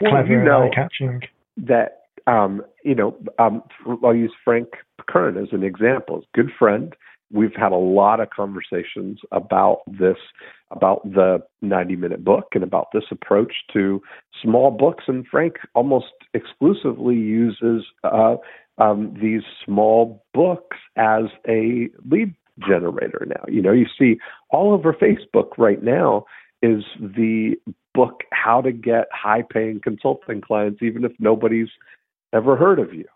well, 0.00 0.12
clever 0.12 0.28
you 0.28 0.42
know 0.42 0.62
and 0.62 0.72
eye 0.72 0.74
catching. 0.74 1.20
That 1.56 2.02
um, 2.26 2.62
you 2.84 2.94
know, 2.94 3.16
um, 3.38 3.62
I'll 4.04 4.14
use 4.14 4.32
Frank 4.44 4.68
Kern 5.08 5.36
as 5.36 5.48
an 5.52 5.62
example, 5.62 6.24
good 6.34 6.50
friend. 6.58 6.94
We've 7.32 7.54
had 7.56 7.72
a 7.72 7.76
lot 7.76 8.20
of 8.20 8.28
conversations 8.28 9.20
about 9.32 9.80
this, 9.86 10.18
about 10.70 11.02
the 11.04 11.38
90 11.62 11.96
minute 11.96 12.24
book 12.24 12.48
and 12.54 12.62
about 12.62 12.88
this 12.92 13.04
approach 13.10 13.54
to 13.72 14.02
small 14.42 14.70
books. 14.70 15.04
And 15.08 15.26
Frank 15.26 15.54
almost 15.74 16.12
exclusively 16.34 17.14
uses 17.14 17.86
uh, 18.04 18.36
um, 18.76 19.16
these 19.20 19.42
small 19.64 20.24
books 20.34 20.76
as 20.96 21.24
a 21.48 21.88
lead 22.10 22.34
generator 22.66 23.26
now. 23.26 23.44
You 23.48 23.62
know, 23.62 23.72
you 23.72 23.86
see 23.98 24.18
all 24.50 24.72
over 24.72 24.92
Facebook 24.92 25.56
right 25.58 25.82
now 25.82 26.24
is 26.62 26.84
the 27.00 27.56
book 27.94 28.22
How 28.32 28.60
to 28.60 28.72
Get 28.72 29.06
High 29.12 29.42
Paying 29.42 29.80
Consulting 29.82 30.40
Clients, 30.40 30.82
even 30.82 31.04
if 31.04 31.12
nobody's 31.18 31.68
ever 32.32 32.56
heard 32.56 32.78
of 32.78 32.94
you. 32.94 33.06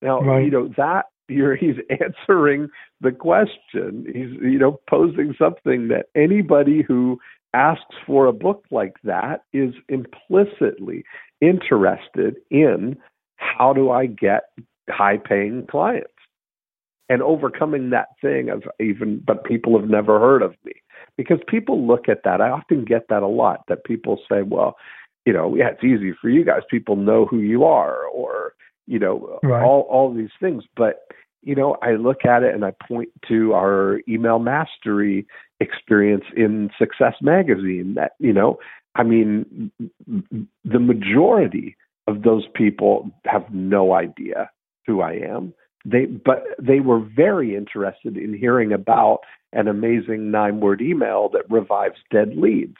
Now, 0.00 0.20
right. 0.20 0.44
you 0.44 0.50
know, 0.50 0.68
that 0.76 1.06
you're, 1.28 1.56
he's 1.56 1.76
answering 1.90 2.68
the 3.00 3.12
question. 3.12 4.06
He's, 4.06 4.40
you 4.42 4.58
know, 4.58 4.80
posing 4.88 5.34
something 5.38 5.88
that 5.88 6.06
anybody 6.14 6.82
who 6.82 7.18
asks 7.54 7.94
for 8.06 8.26
a 8.26 8.32
book 8.32 8.64
like 8.70 8.96
that 9.04 9.44
is 9.52 9.74
implicitly 9.88 11.04
interested 11.40 12.36
in 12.50 12.96
how 13.36 13.72
do 13.72 13.90
I 13.90 14.06
get 14.06 14.44
high 14.88 15.18
paying 15.18 15.66
clients? 15.70 16.08
And 17.12 17.20
overcoming 17.20 17.90
that 17.90 18.08
thing 18.22 18.48
of 18.48 18.62
even, 18.80 19.22
but 19.26 19.44
people 19.44 19.78
have 19.78 19.86
never 19.86 20.18
heard 20.18 20.40
of 20.40 20.54
me 20.64 20.72
because 21.18 21.40
people 21.46 21.86
look 21.86 22.08
at 22.08 22.22
that. 22.24 22.40
I 22.40 22.48
often 22.48 22.86
get 22.86 23.08
that 23.10 23.22
a 23.22 23.28
lot 23.28 23.64
that 23.68 23.84
people 23.84 24.18
say, 24.30 24.40
well, 24.40 24.76
you 25.26 25.32
know, 25.34 25.54
yeah, 25.54 25.68
it's 25.68 25.84
easy 25.84 26.14
for 26.18 26.30
you 26.30 26.42
guys. 26.42 26.62
People 26.70 26.96
know 26.96 27.26
who 27.26 27.40
you 27.40 27.64
are, 27.64 28.04
or 28.06 28.54
you 28.86 28.98
know, 28.98 29.38
right. 29.42 29.62
all 29.62 29.82
all 29.90 30.14
these 30.14 30.30
things. 30.40 30.64
But 30.74 31.02
you 31.42 31.54
know, 31.54 31.76
I 31.82 31.92
look 31.92 32.24
at 32.24 32.42
it 32.42 32.54
and 32.54 32.64
I 32.64 32.72
point 32.88 33.10
to 33.28 33.52
our 33.52 34.00
email 34.08 34.38
mastery 34.38 35.26
experience 35.60 36.24
in 36.34 36.70
Success 36.78 37.14
Magazine. 37.20 37.92
That 37.94 38.12
you 38.20 38.32
know, 38.32 38.58
I 38.94 39.02
mean, 39.02 39.70
the 40.06 40.80
majority 40.80 41.76
of 42.08 42.22
those 42.22 42.46
people 42.54 43.10
have 43.26 43.52
no 43.52 43.92
idea 43.92 44.50
who 44.86 45.02
I 45.02 45.12
am. 45.12 45.52
They, 45.84 46.06
but 46.06 46.44
they 46.60 46.80
were 46.80 47.00
very 47.00 47.56
interested 47.56 48.16
in 48.16 48.34
hearing 48.34 48.72
about 48.72 49.20
an 49.52 49.68
amazing 49.68 50.30
nine 50.30 50.60
word 50.60 50.80
email 50.80 51.28
that 51.32 51.50
revives 51.50 51.96
dead 52.10 52.36
leads. 52.36 52.76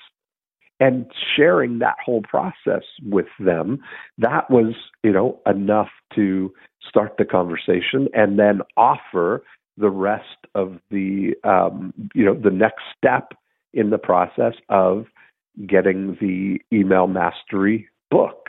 And 0.80 1.06
sharing 1.36 1.78
that 1.78 1.96
whole 2.04 2.22
process 2.22 2.82
with 3.04 3.28
them 3.38 3.78
that 4.18 4.50
was 4.50 4.74
you 5.04 5.12
know 5.12 5.38
enough 5.46 5.90
to 6.16 6.52
start 6.88 7.14
the 7.18 7.24
conversation 7.24 8.08
and 8.14 8.36
then 8.36 8.62
offer 8.76 9.44
the 9.76 9.90
rest 9.90 10.46
of 10.56 10.78
the 10.90 11.34
um, 11.44 11.92
you 12.14 12.24
know 12.24 12.34
the 12.34 12.50
next 12.50 12.82
step 12.96 13.32
in 13.72 13.90
the 13.90 13.98
process 13.98 14.54
of 14.68 15.06
getting 15.66 16.16
the 16.20 16.58
email 16.76 17.06
mastery 17.06 17.88
book. 18.10 18.48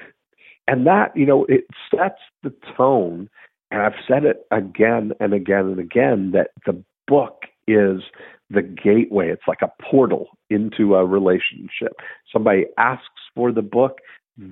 And 0.68 0.88
that 0.88 1.16
you 1.16 1.26
know 1.26 1.46
it 1.46 1.66
sets 1.92 2.22
the 2.42 2.54
tone 2.76 3.30
and 3.74 3.82
i've 3.82 4.00
said 4.08 4.24
it 4.24 4.46
again 4.52 5.12
and 5.20 5.34
again 5.34 5.66
and 5.66 5.80
again 5.80 6.32
that 6.32 6.52
the 6.66 6.82
book 7.08 7.44
is 7.68 8.02
the 8.50 8.62
gateway. 8.62 9.30
It's 9.30 9.48
like 9.48 9.62
a 9.62 9.72
portal 9.82 10.30
into 10.50 10.96
a 10.96 11.06
relationship. 11.06 11.94
Somebody 12.32 12.66
asks 12.78 13.08
for 13.36 13.52
the 13.52 13.62
book, 13.62 14.00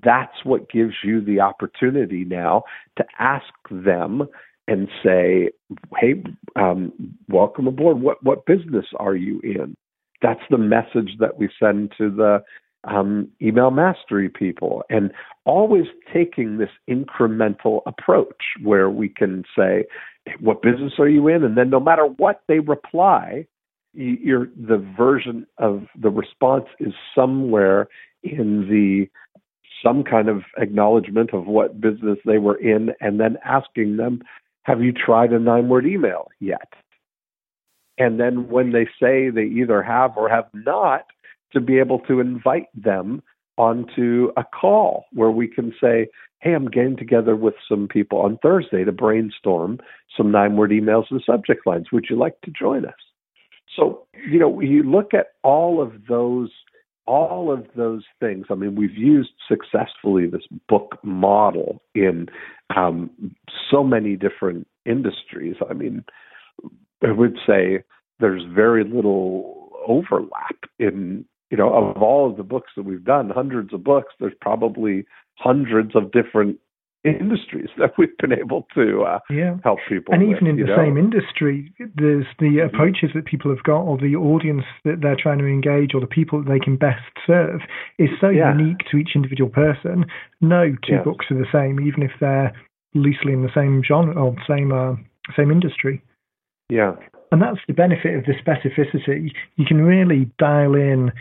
that's 0.03 0.43
what 0.43 0.69
gives 0.69 0.93
you 1.03 1.21
the 1.21 1.39
opportunity 1.39 2.23
now 2.25 2.63
to 2.97 3.05
ask 3.19 3.53
them 3.69 4.27
and 4.67 4.87
say, 5.03 5.49
"Hey, 5.97 6.23
um, 6.55 6.93
welcome 7.27 7.67
aboard. 7.67 7.99
What 7.99 8.23
what 8.23 8.45
business 8.45 8.85
are 8.97 9.15
you 9.15 9.39
in?" 9.43 9.75
That's 10.21 10.43
the 10.51 10.59
message 10.59 11.17
that 11.19 11.37
we 11.37 11.49
send 11.59 11.93
to 11.97 12.11
the 12.11 12.43
um, 12.83 13.27
email 13.41 13.71
mastery 13.71 14.29
people, 14.29 14.83
and 14.89 15.11
always 15.45 15.85
taking 16.11 16.57
this 16.57 16.69
incremental 16.89 17.81
approach 17.85 18.43
where 18.63 18.89
we 18.89 19.09
can 19.09 19.43
say, 19.55 19.85
"What 20.39 20.61
business 20.61 20.93
are 20.99 21.09
you 21.09 21.27
in?" 21.27 21.43
and 21.43 21.57
then 21.57 21.69
no 21.69 21.79
matter 21.79 22.05
what 22.05 22.41
they 22.47 22.59
reply, 22.59 23.45
you're 23.93 24.47
the 24.55 24.77
version 24.97 25.45
of 25.57 25.85
the 25.99 26.09
response 26.09 26.65
is 26.79 26.93
somewhere 27.13 27.87
in 28.23 28.67
the 28.69 29.09
some 29.83 30.03
kind 30.03 30.29
of 30.29 30.43
acknowledgement 30.57 31.33
of 31.33 31.47
what 31.47 31.81
business 31.81 32.19
they 32.25 32.37
were 32.37 32.55
in 32.55 32.91
and 33.01 33.19
then 33.19 33.37
asking 33.43 33.97
them 33.97 34.21
have 34.63 34.81
you 34.81 34.91
tried 34.91 35.33
a 35.33 35.39
nine 35.39 35.67
word 35.69 35.85
email 35.85 36.29
yet 36.39 36.73
and 37.97 38.19
then 38.19 38.47
when 38.47 38.71
they 38.71 38.85
say 39.01 39.29
they 39.29 39.43
either 39.43 39.81
have 39.81 40.15
or 40.15 40.29
have 40.29 40.45
not 40.53 41.05
to 41.53 41.59
be 41.59 41.79
able 41.79 41.99
to 41.99 42.19
invite 42.19 42.67
them 42.75 43.21
onto 43.57 44.31
a 44.37 44.43
call 44.43 45.05
where 45.11 45.31
we 45.31 45.47
can 45.47 45.73
say 45.81 46.07
hey 46.39 46.53
i'm 46.53 46.67
getting 46.67 46.95
together 46.95 47.35
with 47.35 47.53
some 47.67 47.87
people 47.87 48.19
on 48.19 48.37
thursday 48.41 48.83
to 48.83 48.91
brainstorm 48.91 49.77
some 50.15 50.31
nine 50.31 50.55
word 50.55 50.71
emails 50.71 51.03
and 51.11 51.21
subject 51.25 51.67
lines 51.67 51.87
would 51.91 52.05
you 52.09 52.15
like 52.15 52.39
to 52.41 52.51
join 52.51 52.85
us 52.85 52.93
so, 53.75 54.05
you 54.29 54.39
know, 54.39 54.59
you 54.59 54.83
look 54.83 55.13
at 55.13 55.27
all 55.43 55.81
of 55.81 55.93
those 56.07 56.51
all 57.07 57.51
of 57.51 57.65
those 57.75 58.03
things. 58.19 58.45
I 58.49 58.55
mean, 58.55 58.75
we've 58.75 58.95
used 58.95 59.31
successfully 59.47 60.27
this 60.27 60.45
book 60.69 60.99
model 61.03 61.81
in 61.95 62.27
um, 62.75 63.09
so 63.69 63.83
many 63.83 64.15
different 64.15 64.67
industries. 64.85 65.55
I 65.67 65.73
mean, 65.73 66.05
I 67.03 67.11
would 67.11 67.37
say 67.45 67.83
there's 68.19 68.43
very 68.53 68.83
little 68.83 69.71
overlap 69.87 70.55
in 70.77 71.25
you 71.51 71.57
know 71.57 71.73
of 71.73 72.01
all 72.01 72.29
of 72.29 72.37
the 72.37 72.43
books 72.43 72.71
that 72.75 72.83
we've 72.83 73.03
done, 73.03 73.29
hundreds 73.29 73.73
of 73.73 73.83
books. 73.83 74.13
There's 74.19 74.33
probably 74.39 75.05
hundreds 75.35 75.95
of 75.95 76.11
different 76.11 76.57
industries 77.03 77.69
that 77.77 77.91
we've 77.97 78.15
been 78.17 78.33
able 78.33 78.67
to 78.75 79.03
uh, 79.03 79.19
yeah. 79.29 79.55
help 79.63 79.79
people. 79.89 80.13
And 80.13 80.27
with, 80.27 80.37
even 80.37 80.47
in 80.47 80.55
the 80.57 80.65
know? 80.65 80.77
same 80.77 80.97
industry, 80.97 81.73
there's 81.79 82.25
the 82.39 82.45
mm-hmm. 82.45 82.75
approaches 82.75 83.09
that 83.15 83.25
people 83.25 83.53
have 83.53 83.63
got, 83.63 83.81
or 83.81 83.97
the 83.97 84.15
audience 84.15 84.63
that 84.85 85.01
they're 85.01 85.17
trying 85.21 85.39
to 85.39 85.45
engage, 85.45 85.93
or 85.93 86.01
the 86.01 86.07
people 86.07 86.43
that 86.43 86.49
they 86.49 86.59
can 86.59 86.77
best 86.77 87.03
serve, 87.27 87.61
is 87.97 88.09
so 88.19 88.29
yeah. 88.29 88.55
unique 88.55 88.79
to 88.89 88.97
each 88.97 89.11
individual 89.15 89.49
person. 89.49 90.05
No 90.39 90.71
two 90.87 90.93
yes. 90.93 91.03
books 91.03 91.25
are 91.31 91.37
the 91.37 91.51
same, 91.51 91.79
even 91.85 92.03
if 92.03 92.11
they're 92.19 92.53
loosely 92.93 93.33
in 93.33 93.43
the 93.43 93.51
same 93.55 93.81
genre 93.87 94.13
or 94.13 94.35
same 94.47 94.71
uh, 94.71 94.95
same 95.35 95.51
industry. 95.51 96.01
Yeah. 96.69 96.95
And 97.31 97.41
that's 97.41 97.59
the 97.67 97.73
benefit 97.73 98.15
of 98.15 98.25
the 98.25 98.33
specificity. 98.33 99.31
You 99.55 99.65
can 99.65 99.81
really 99.81 100.29
dial 100.37 100.75
in, 100.75 101.11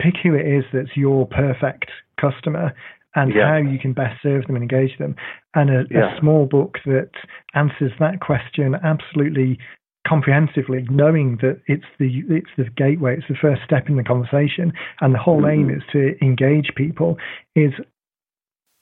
pick 0.00 0.14
who 0.22 0.34
it 0.34 0.46
is 0.46 0.64
that's 0.72 0.96
your 0.96 1.26
perfect 1.26 1.90
customer, 2.20 2.74
and 3.14 3.32
yeah. 3.34 3.48
how 3.48 3.56
you 3.56 3.78
can 3.78 3.92
best 3.92 4.20
serve 4.22 4.46
them 4.46 4.56
and 4.56 4.62
engage 4.62 4.98
them. 4.98 5.14
And 5.54 5.70
a, 5.70 5.84
yeah. 5.90 6.16
a 6.16 6.20
small 6.20 6.46
book 6.46 6.78
that 6.84 7.10
answers 7.54 7.92
that 8.00 8.20
question 8.20 8.74
absolutely 8.82 9.58
comprehensively, 10.06 10.86
knowing 10.90 11.38
that 11.40 11.60
it's 11.66 11.84
the 11.98 12.22
it's 12.28 12.50
the 12.58 12.64
gateway, 12.76 13.16
it's 13.16 13.28
the 13.28 13.36
first 13.40 13.62
step 13.64 13.88
in 13.88 13.96
the 13.96 14.04
conversation, 14.04 14.72
and 15.00 15.14
the 15.14 15.18
whole 15.18 15.42
mm-hmm. 15.42 15.70
aim 15.70 15.70
is 15.70 15.82
to 15.92 16.14
engage 16.22 16.72
people, 16.76 17.16
is 17.56 17.72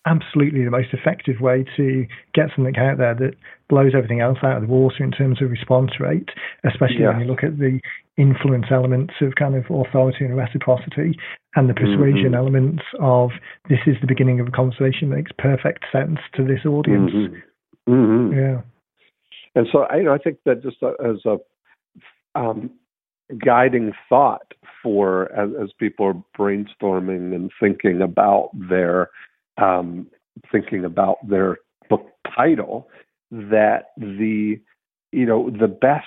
absolutely 0.06 0.64
the 0.64 0.70
most 0.70 0.88
effective 0.92 1.40
way 1.40 1.64
to 1.76 2.06
get 2.34 2.46
something 2.54 2.76
out 2.76 2.98
there 2.98 3.14
that 3.14 3.34
blows 3.68 3.92
everything 3.94 4.20
else 4.20 4.38
out 4.42 4.56
of 4.56 4.62
the 4.62 4.68
water 4.68 5.02
in 5.04 5.10
terms 5.10 5.40
of 5.40 5.50
response 5.50 5.92
rate, 6.00 6.28
especially 6.64 7.00
yeah. 7.00 7.10
when 7.10 7.20
you 7.20 7.26
look 7.26 7.44
at 7.44 7.58
the 7.58 7.80
influence 8.16 8.66
elements 8.70 9.14
of 9.22 9.34
kind 9.36 9.54
of 9.54 9.64
authority 9.64 10.24
and 10.24 10.36
reciprocity 10.36 11.16
and 11.56 11.68
the 11.68 11.74
persuasion 11.74 12.32
mm-hmm. 12.32 12.34
elements 12.34 12.82
of 13.00 13.30
this 13.68 13.78
is 13.86 13.96
the 14.00 14.06
beginning 14.06 14.40
of 14.40 14.48
a 14.48 14.50
conversation 14.50 15.08
that 15.08 15.16
makes 15.16 15.32
perfect 15.38 15.84
sense 15.90 16.18
to 16.34 16.44
this 16.44 16.66
audience. 16.66 17.10
Mm-hmm. 17.10 17.92
Mm-hmm. 17.92 18.38
Yeah. 18.38 18.60
And 19.54 19.66
so 19.70 19.80
I, 19.80 19.96
you 19.96 20.04
know, 20.04 20.14
I 20.14 20.18
think 20.18 20.38
that 20.44 20.62
just 20.62 20.76
as 20.82 21.16
a 21.24 21.38
um, 22.34 22.70
guiding 23.44 23.92
thought 24.08 24.52
for 24.82 25.30
as, 25.32 25.50
as, 25.62 25.70
people 25.78 26.06
are 26.06 26.22
brainstorming 26.38 27.34
and 27.34 27.50
thinking 27.60 28.00
about 28.00 28.50
their 28.54 29.10
um, 29.58 30.06
thinking 30.50 30.84
about 30.84 31.16
their 31.28 31.58
book 31.88 32.06
title, 32.34 32.88
that 33.30 33.90
the 33.96 34.60
you 35.12 35.26
know 35.26 35.50
the 35.50 35.68
best 35.68 36.06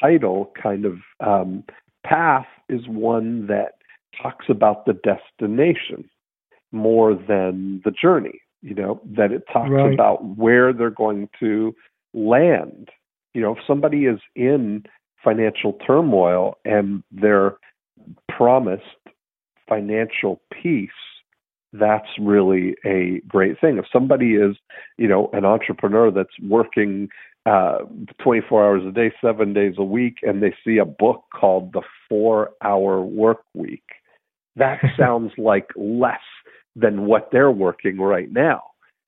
title 0.00 0.52
kind 0.60 0.84
of 0.84 0.98
um, 1.20 1.64
path 2.04 2.46
is 2.68 2.86
one 2.86 3.46
that 3.46 3.72
talks 4.20 4.46
about 4.48 4.86
the 4.86 4.92
destination 4.92 6.08
more 6.72 7.14
than 7.14 7.80
the 7.84 7.90
journey. 7.90 8.40
You 8.62 8.74
know 8.74 9.00
that 9.16 9.32
it 9.32 9.44
talks 9.52 9.70
right. 9.70 9.92
about 9.92 10.36
where 10.36 10.72
they're 10.72 10.90
going 10.90 11.28
to 11.40 11.74
land. 12.12 12.90
You 13.34 13.42
know, 13.42 13.52
if 13.52 13.58
somebody 13.66 14.06
is 14.06 14.20
in 14.34 14.84
financial 15.22 15.74
turmoil 15.86 16.56
and 16.64 17.02
they're 17.10 17.56
promised 18.28 18.82
financial 19.68 20.40
peace 20.50 20.90
that's 21.72 22.08
really 22.20 22.74
a 22.84 23.20
great 23.28 23.60
thing. 23.60 23.78
If 23.78 23.86
somebody 23.92 24.34
is, 24.34 24.56
you 24.98 25.08
know, 25.08 25.30
an 25.32 25.44
entrepreneur 25.44 26.10
that's 26.10 26.38
working 26.42 27.08
uh, 27.46 27.78
24 28.22 28.64
hours 28.64 28.82
a 28.86 28.92
day, 28.92 29.12
seven 29.20 29.52
days 29.52 29.74
a 29.78 29.84
week, 29.84 30.18
and 30.22 30.42
they 30.42 30.54
see 30.64 30.78
a 30.78 30.84
book 30.84 31.24
called 31.34 31.72
The 31.72 31.82
Four 32.08 32.50
Hour 32.62 33.02
Work 33.02 33.42
Week, 33.54 33.84
that 34.56 34.80
sounds 34.98 35.32
like 35.38 35.68
less 35.76 36.20
than 36.76 37.06
what 37.06 37.30
they're 37.32 37.50
working 37.50 37.98
right 37.98 38.30
now. 38.30 38.62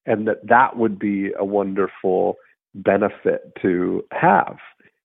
And 0.07 0.27
that 0.27 0.47
that 0.49 0.77
would 0.77 0.99
be 0.99 1.31
a 1.39 1.45
wonderful 1.45 2.37
benefit 2.75 3.53
to 3.63 4.05
have. 4.13 4.57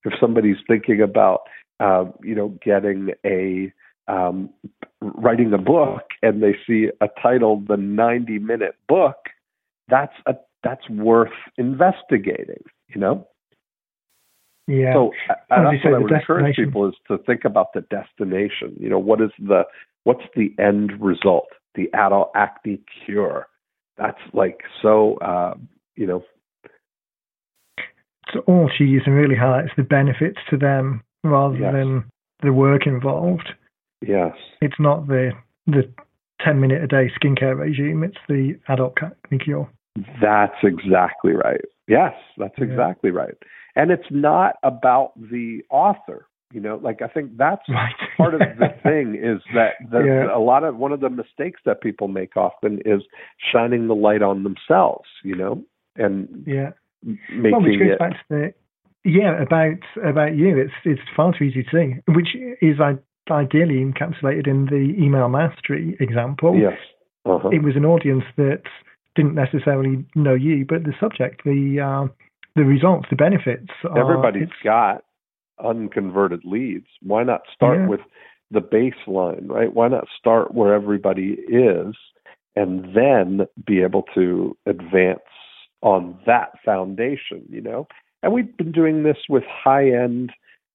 If 0.04 0.14
somebody's 0.20 0.58
thinking 0.68 1.02
about, 1.02 1.42
uh, 1.80 2.06
you 2.24 2.34
know, 2.34 2.58
getting 2.64 3.10
a 3.26 3.72
um, 4.08 4.50
writing 5.02 5.54
a 5.54 5.58
book 5.58 6.04
and 6.22 6.42
they 6.42 6.56
see 6.66 6.88
a 7.02 7.08
title, 7.22 7.64
the 7.68 7.78
90 7.78 8.40
minute 8.40 8.76
book, 8.88 9.16
that's 9.88 10.14
a 10.26 10.36
that's 10.64 10.90
worth 10.90 11.32
investigating, 11.58 12.64
you 12.90 13.00
know? 13.00 13.28
Yeah. 14.68 14.94
So 14.94 15.12
uh, 15.30 15.36
that's 15.50 15.86
what 15.86 15.94
I 15.94 15.98
would 16.00 16.12
encourage 16.12 16.56
people 16.56 16.90
is 16.90 16.96
to 17.08 17.18
think 17.20 17.46
about 17.46 17.74
the 17.74 17.82
destination. 17.82 18.76
You 18.78 18.90
know, 18.90 19.00
what 19.00 19.22
is 19.22 19.30
the 19.40 19.64
what's 20.04 20.24
the 20.36 20.54
end 20.60 20.92
result? 21.00 21.48
The 21.76 21.90
adult 21.94 22.32
acne 22.36 22.82
cure. 23.06 23.48
That's 23.98 24.20
like 24.34 24.62
so 24.82 25.16
uh, 25.18 25.54
you 25.96 26.06
know 26.06 26.24
so 28.34 28.40
all 28.42 28.70
she 28.76 28.86
uses 28.86 29.08
really 29.08 29.36
highlights 29.36 29.72
the 29.78 29.84
benefits 29.84 30.38
to 30.50 30.58
them 30.58 31.04
rather 31.24 31.58
yes. 31.58 31.74
than 31.74 32.06
the 32.42 32.54
work 32.54 32.86
involved. 32.86 33.50
Yes. 34.06 34.34
It's 34.62 34.80
not 34.80 35.08
the 35.08 35.32
the 35.66 35.92
ten 36.42 36.60
minute 36.60 36.84
a 36.84 36.88
day 36.88 37.12
skincare 37.20 37.58
regime, 37.58 38.04
it's 38.04 38.18
the 38.28 38.60
adult 38.70 38.98
cure. 39.44 39.70
That's 40.22 40.56
exactly 40.64 41.34
right. 41.34 41.62
Yes, 41.88 42.14
that's 42.38 42.54
yeah. 42.58 42.66
exactly 42.66 43.12
right. 43.12 43.34
And 43.76 43.92
it's 43.92 44.08
not 44.12 44.56
about 44.64 45.14
the 45.16 45.62
author. 45.70 46.28
You 46.54 46.62
know, 46.62 46.80
like 46.82 47.02
I 47.02 47.08
think 47.08 47.38
that's 47.38 47.64
right. 47.70 47.94
part 48.18 48.34
of 48.34 48.40
the 48.40 48.70
thing 48.84 49.16
is 49.16 49.42
that 49.54 49.74
the, 49.92 50.04
yeah. 50.04 50.36
a 50.36 50.40
lot 50.40 50.64
of 50.64 50.78
one 50.78 50.92
of 50.92 51.02
the 51.02 51.10
mistakes 51.10 51.62
that 51.66 51.82
people 51.82 52.08
make 52.08 52.38
often 52.38 52.80
is 52.86 53.02
shining 53.52 53.88
the 53.88 53.96
light 53.96 54.22
on 54.22 54.44
themselves. 54.44 55.08
You 55.24 55.36
know, 55.36 55.64
and 55.96 56.44
yeah, 56.48 56.72
making 57.04 57.52
well, 57.52 57.62
which 57.62 57.80
goes 57.80 57.94
it. 57.94 58.00
Back 58.00 58.12
to 58.12 58.24
the, 58.30 58.54
yeah, 59.04 59.42
about 59.42 59.78
about 60.04 60.36
you. 60.36 60.58
It's 60.58 60.74
it's 60.86 61.02
far 61.16 61.34
too 61.38 61.46
easy 61.46 61.64
to 61.64 61.70
see, 61.72 62.14
which 62.14 62.30
is 62.62 62.80
ideally 63.32 63.84
encapsulated 63.84 64.48
in 64.48 64.66
the 64.66 64.94
email 65.02 65.30
mastery 65.30 65.98
example. 66.00 66.56
Yes. 66.56 66.78
Uh-huh. 67.26 67.50
It 67.50 67.64
was 67.64 67.76
an 67.76 67.86
audience 67.86 68.24
that 68.38 68.64
didn't 69.16 69.36
necessarily 69.36 70.06
know 70.16 70.34
you, 70.34 70.66
but 70.68 70.84
the 70.84 70.94
subject, 71.00 71.44
the 71.44 71.80
uh, 71.82 72.08
the 72.56 72.64
results, 72.64 73.08
the 73.10 73.16
benefits. 73.16 73.70
Everybody's 73.96 74.50
got 74.64 75.04
unconverted 75.64 76.42
leads. 76.44 76.88
Why 77.02 77.24
not 77.24 77.42
start 77.54 77.80
yeah. 77.80 77.88
with 77.88 78.00
the 78.52 78.62
baseline, 78.62 79.50
right? 79.50 79.74
Why 79.74 79.88
not 79.88 80.08
start 80.18 80.54
where 80.54 80.74
everybody 80.74 81.38
is 81.48 81.96
and 82.56 82.96
then 82.96 83.46
be 83.66 83.82
able 83.82 84.04
to 84.16 84.58
advance 84.66 85.20
on 85.82 86.18
that 86.26 86.54
foundation, 86.66 87.44
you 87.50 87.62
know? 87.62 87.88
And 88.24 88.34
we've 88.34 88.56
been 88.58 88.72
doing 88.72 89.04
this 89.04 89.18
with 89.30 89.44
high 89.46 89.90
end 89.92 90.32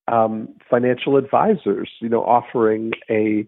um, 0.08 0.48
financial 0.68 1.16
advisors, 1.16 1.90
you 2.00 2.08
know, 2.08 2.22
offering 2.22 2.92
a, 3.10 3.46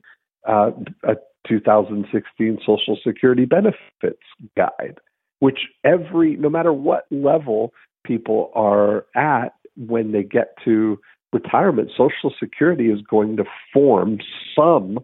uh, 0.49 0.71
a 1.03 1.15
2016 1.49 2.59
Social 2.65 2.99
Security 3.07 3.45
benefits 3.45 4.23
guide, 4.57 4.99
which 5.41 5.61
every, 5.85 6.37
no 6.37 6.49
matter 6.49 6.73
what 6.73 7.07
level 7.11 7.73
people 8.05 8.51
are 8.55 9.07
at 9.15 9.55
when 9.77 10.13
they 10.13 10.23
get 10.23 10.55
to 10.65 10.99
retirement, 11.33 11.91
Social 11.91 12.33
Security 12.39 12.91
is 12.91 13.01
going 13.11 13.37
to 13.37 13.45
form 13.73 14.19
some 14.57 15.01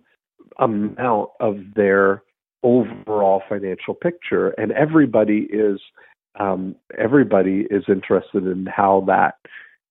amount 0.58 1.30
of 1.40 1.56
their 1.74 2.22
overall 2.62 3.42
financial 3.48 3.94
picture, 3.94 4.50
and 4.50 4.72
everybody 4.72 5.48
is 5.50 5.80
um, 6.38 6.76
everybody 6.96 7.66
is 7.70 7.84
interested 7.88 8.46
in 8.46 8.66
how 8.66 9.04
that 9.08 9.34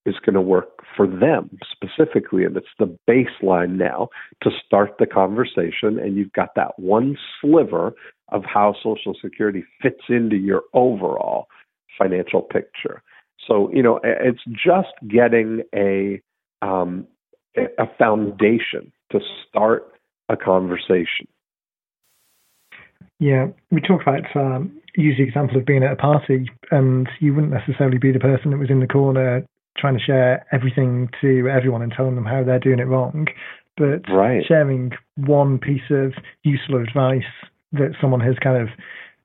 is 0.09 0.15
going 0.25 0.35
to 0.35 0.41
work 0.41 0.83
for 0.95 1.07
them 1.07 1.57
specifically. 1.71 2.43
And 2.43 2.57
it's 2.57 2.67
the 2.77 2.97
baseline 3.07 3.77
now 3.77 4.09
to 4.43 4.49
start 4.65 4.95
the 4.99 5.05
conversation. 5.05 5.99
And 5.99 6.17
you've 6.17 6.33
got 6.33 6.55
that 6.55 6.77
one 6.77 7.17
sliver 7.39 7.93
of 8.29 8.43
how 8.45 8.75
Social 8.83 9.15
Security 9.21 9.63
fits 9.81 10.03
into 10.09 10.35
your 10.35 10.63
overall 10.73 11.47
financial 11.97 12.41
picture. 12.41 13.01
So, 13.47 13.71
you 13.73 13.81
know, 13.81 13.99
it's 14.03 14.43
just 14.51 14.89
getting 15.07 15.63
a, 15.73 16.21
um, 16.61 17.07
a 17.55 17.87
foundation 17.97 18.91
to 19.11 19.19
start 19.47 19.93
a 20.27 20.37
conversation. 20.37 21.27
Yeah, 23.19 23.47
we 23.71 23.81
talk 23.81 24.01
about 24.01 24.35
um, 24.35 24.79
use 24.95 25.17
the 25.17 25.23
example 25.23 25.57
of 25.57 25.65
being 25.65 25.83
at 25.83 25.91
a 25.91 25.95
party, 25.95 26.49
and 26.71 27.07
you 27.19 27.33
wouldn't 27.33 27.51
necessarily 27.51 27.97
be 27.97 28.11
the 28.11 28.19
person 28.19 28.51
that 28.51 28.57
was 28.57 28.69
in 28.69 28.79
the 28.79 28.87
corner 28.87 29.45
trying 29.79 29.97
to 29.97 30.03
share 30.03 30.45
everything 30.51 31.09
to 31.21 31.47
everyone 31.49 31.81
and 31.81 31.91
telling 31.91 32.15
them 32.15 32.25
how 32.25 32.43
they're 32.43 32.59
doing 32.59 32.79
it 32.79 32.87
wrong, 32.87 33.27
but 33.77 34.01
right. 34.11 34.43
sharing 34.47 34.91
one 35.15 35.57
piece 35.57 35.89
of 35.89 36.13
useful 36.43 36.81
advice 36.81 37.23
that 37.71 37.95
someone 38.01 38.19
has 38.19 38.35
kind 38.43 38.61
of 38.61 38.69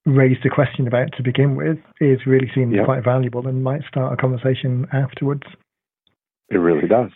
raised 0.07 0.45
a 0.45 0.51
question 0.51 0.87
about 0.87 1.09
to 1.17 1.23
begin 1.23 1.57
with 1.57 1.79
is 2.01 2.21
really 2.27 2.51
seen 2.55 2.71
yep. 2.71 2.85
quite 2.85 3.03
valuable 3.03 3.47
and 3.47 3.65
might 3.65 3.83
start 3.89 4.13
a 4.13 4.17
conversation 4.17 4.87
afterwards. 4.93 5.43
It 6.51 6.59
really 6.59 6.87
does. 6.87 7.11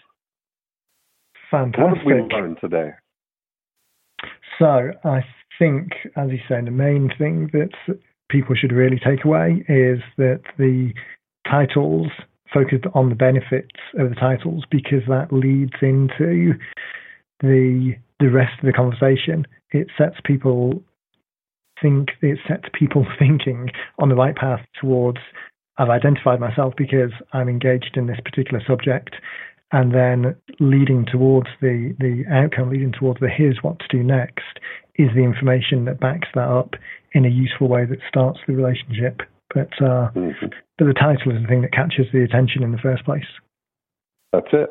Fantastic. 1.51 1.85
What 1.85 1.97
have 1.99 2.07
we 2.07 2.15
learned 2.15 2.59
today? 2.61 2.91
So 4.59 4.91
I 5.05 5.21
think, 5.59 5.93
as 6.17 6.31
you 6.31 6.39
say, 6.49 6.61
the 6.65 6.71
main 6.71 7.11
thing 7.19 7.51
that 7.53 7.71
people 8.29 8.55
should 8.55 8.73
really 8.73 8.99
take 8.99 9.25
away 9.25 9.65
is 9.69 10.01
that 10.17 10.41
the 10.59 10.93
titles 11.49 12.09
focused 12.53 12.85
on 12.95 13.09
the 13.09 13.15
benefits 13.15 13.77
of 13.99 14.09
the 14.11 14.15
titles 14.15 14.65
because 14.71 15.03
that 15.09 15.33
leads 15.33 15.75
into 15.83 16.55
the 17.41 17.95
the 18.21 18.31
rest 18.31 18.59
of 18.61 18.67
the 18.67 18.73
conversation. 18.73 19.47
It 19.71 19.89
sets 19.97 20.17
people 20.25 20.83
think 21.81 22.11
it 22.23 22.39
sets 22.49 22.65
people 22.73 23.07
thinking 23.19 23.71
on 23.99 24.09
the 24.09 24.17
right 24.17 24.35
path 24.35 24.61
towards 24.81 25.19
I've 25.79 25.91
identified 25.91 26.41
myself 26.41 26.75
because 26.77 27.13
I'm 27.33 27.49
engaged 27.49 27.97
in 27.97 28.07
this 28.07 28.19
particular 28.25 28.63
subject 28.67 29.15
and 29.71 29.95
then 29.95 30.35
leading 30.61 31.07
towards 31.11 31.49
the 31.61 31.95
the 31.99 32.25
outcome, 32.31 32.71
leading 32.71 32.93
towards 32.93 33.21
the 33.21 33.29
here's 33.29 33.59
what 33.63 33.79
to 33.81 33.89
do 33.89 34.03
next 34.03 34.59
is 34.97 35.09
the 35.15 35.23
information 35.23 35.85
that 35.85 36.01
backs 36.01 36.29
that 36.35 36.49
up 36.49 36.75
in 37.13 37.25
a 37.25 37.29
useful 37.29 37.69
way 37.69 37.85
that 37.85 37.99
starts 38.09 38.41
the 38.47 38.55
relationship. 38.55 39.21
But 39.55 39.71
uh, 39.81 40.11
mm-hmm. 40.11 40.47
But 40.79 40.87
the 40.87 40.95
title 40.95 41.33
is 41.33 41.43
the 41.43 41.49
thing 41.49 41.63
that 41.63 41.73
catches 41.73 42.07
the 42.13 42.23
attention 42.23 42.63
in 42.63 42.73
the 42.73 42.79
first 42.79 43.05
place. 43.05 43.27
That's 44.33 44.47
it. 44.53 44.71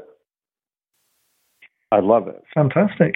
I 1.92 2.00
love 2.00 2.28
it. 2.28 2.44
Fantastic. 2.54 3.16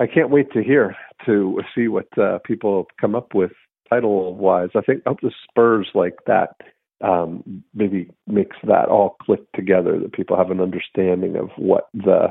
I 0.00 0.06
can't 0.06 0.30
wait 0.30 0.52
to 0.52 0.62
hear 0.62 0.96
to 1.26 1.60
see 1.74 1.88
what 1.88 2.06
uh, 2.18 2.38
people 2.44 2.86
come 3.00 3.14
up 3.14 3.34
with 3.34 3.52
title 3.88 4.34
wise. 4.34 4.70
I 4.74 4.80
think 4.80 5.02
I 5.06 5.10
hope 5.10 5.20
the 5.20 5.32
spurs 5.48 5.88
like 5.94 6.16
that 6.26 6.56
um, 7.02 7.62
maybe 7.74 8.10
makes 8.26 8.56
that 8.64 8.88
all 8.88 9.16
click 9.22 9.40
together. 9.54 9.98
That 9.98 10.12
people 10.12 10.36
have 10.36 10.50
an 10.50 10.60
understanding 10.60 11.36
of 11.36 11.50
what 11.56 11.88
the 11.92 12.28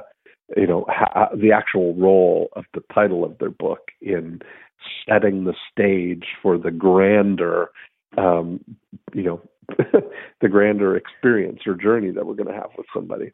you 0.58 0.68
know 0.68 0.86
ha- 0.90 1.30
the 1.36 1.52
actual 1.52 1.96
role 1.96 2.50
of 2.56 2.65
the 2.74 2.82
title 2.94 3.24
of 3.24 3.38
their 3.40 3.50
book 3.50 3.92
in 4.02 4.40
setting 5.08 5.46
the 5.46 5.56
stage 5.71 6.26
for 6.42 6.58
the 6.58 6.71
grander 6.71 7.69
um, 8.18 8.60
you 9.14 9.24
know 9.24 9.42
the 10.42 10.50
grander 10.50 10.96
experience 10.96 11.62
or 11.66 11.76
journey 11.76 12.12
that 12.12 12.26
we're 12.26 12.34
going 12.34 12.48
to 12.48 12.54
have 12.54 12.70
with 12.78 12.86
somebody 12.94 13.32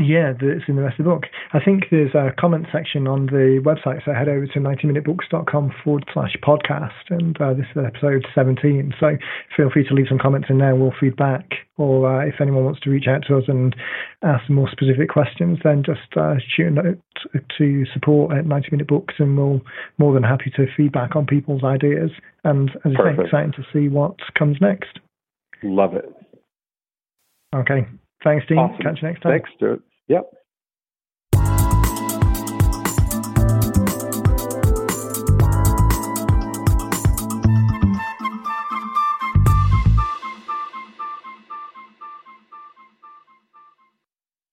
yeah, 0.00 0.32
it's 0.40 0.64
in 0.66 0.76
the 0.76 0.82
rest 0.82 0.98
of 0.98 1.04
the 1.04 1.10
book. 1.10 1.24
I 1.52 1.60
think 1.62 1.84
there's 1.90 2.14
a 2.14 2.32
comment 2.40 2.66
section 2.72 3.06
on 3.06 3.26
the 3.26 3.60
website, 3.62 4.02
so 4.04 4.14
head 4.14 4.28
over 4.28 4.46
to 4.46 4.58
90minutebooks.com 4.58 5.72
forward 5.84 6.04
slash 6.12 6.34
podcast, 6.42 7.10
and 7.10 7.38
uh, 7.40 7.52
this 7.52 7.66
is 7.76 7.84
episode 7.84 8.24
17. 8.34 8.94
So 8.98 9.18
feel 9.54 9.68
free 9.70 9.86
to 9.86 9.94
leave 9.94 10.06
some 10.08 10.18
comments 10.18 10.48
in 10.48 10.58
there, 10.58 10.74
we'll 10.74 10.94
feed 10.98 11.16
back. 11.16 11.44
Or 11.76 12.08
uh, 12.08 12.26
if 12.26 12.40
anyone 12.40 12.64
wants 12.64 12.80
to 12.80 12.90
reach 12.90 13.06
out 13.08 13.24
to 13.28 13.36
us 13.36 13.44
and 13.46 13.76
ask 14.22 14.46
some 14.46 14.56
more 14.56 14.70
specific 14.70 15.10
questions, 15.10 15.58
then 15.64 15.82
just 15.84 16.16
uh, 16.16 16.36
shoot 16.56 16.68
a 16.68 16.70
note 16.70 17.00
to 17.58 17.84
support 17.92 18.36
at 18.36 18.46
90 18.46 18.68
Minute 18.72 18.88
Books, 18.88 19.14
and 19.18 19.36
we'll 19.36 19.60
more 19.98 20.14
than 20.14 20.22
happy 20.22 20.50
to 20.56 20.66
feedback 20.76 21.14
on 21.14 21.26
people's 21.26 21.62
ideas. 21.62 22.10
And 22.44 22.70
as 22.86 22.92
I 22.98 23.16
say, 23.16 23.24
exciting 23.24 23.52
to 23.52 23.64
see 23.72 23.88
what 23.88 24.16
comes 24.38 24.56
next. 24.60 24.98
Love 25.62 25.94
it. 25.94 26.06
Okay. 27.54 27.86
Thanks, 28.24 28.46
Dean. 28.48 28.58
Awesome. 28.58 28.82
Catch 28.82 29.02
you 29.02 29.08
next 29.08 29.20
time. 29.22 29.32
Thanks, 29.32 29.50
Stuart. 29.56 29.82
Yep. 30.10 30.39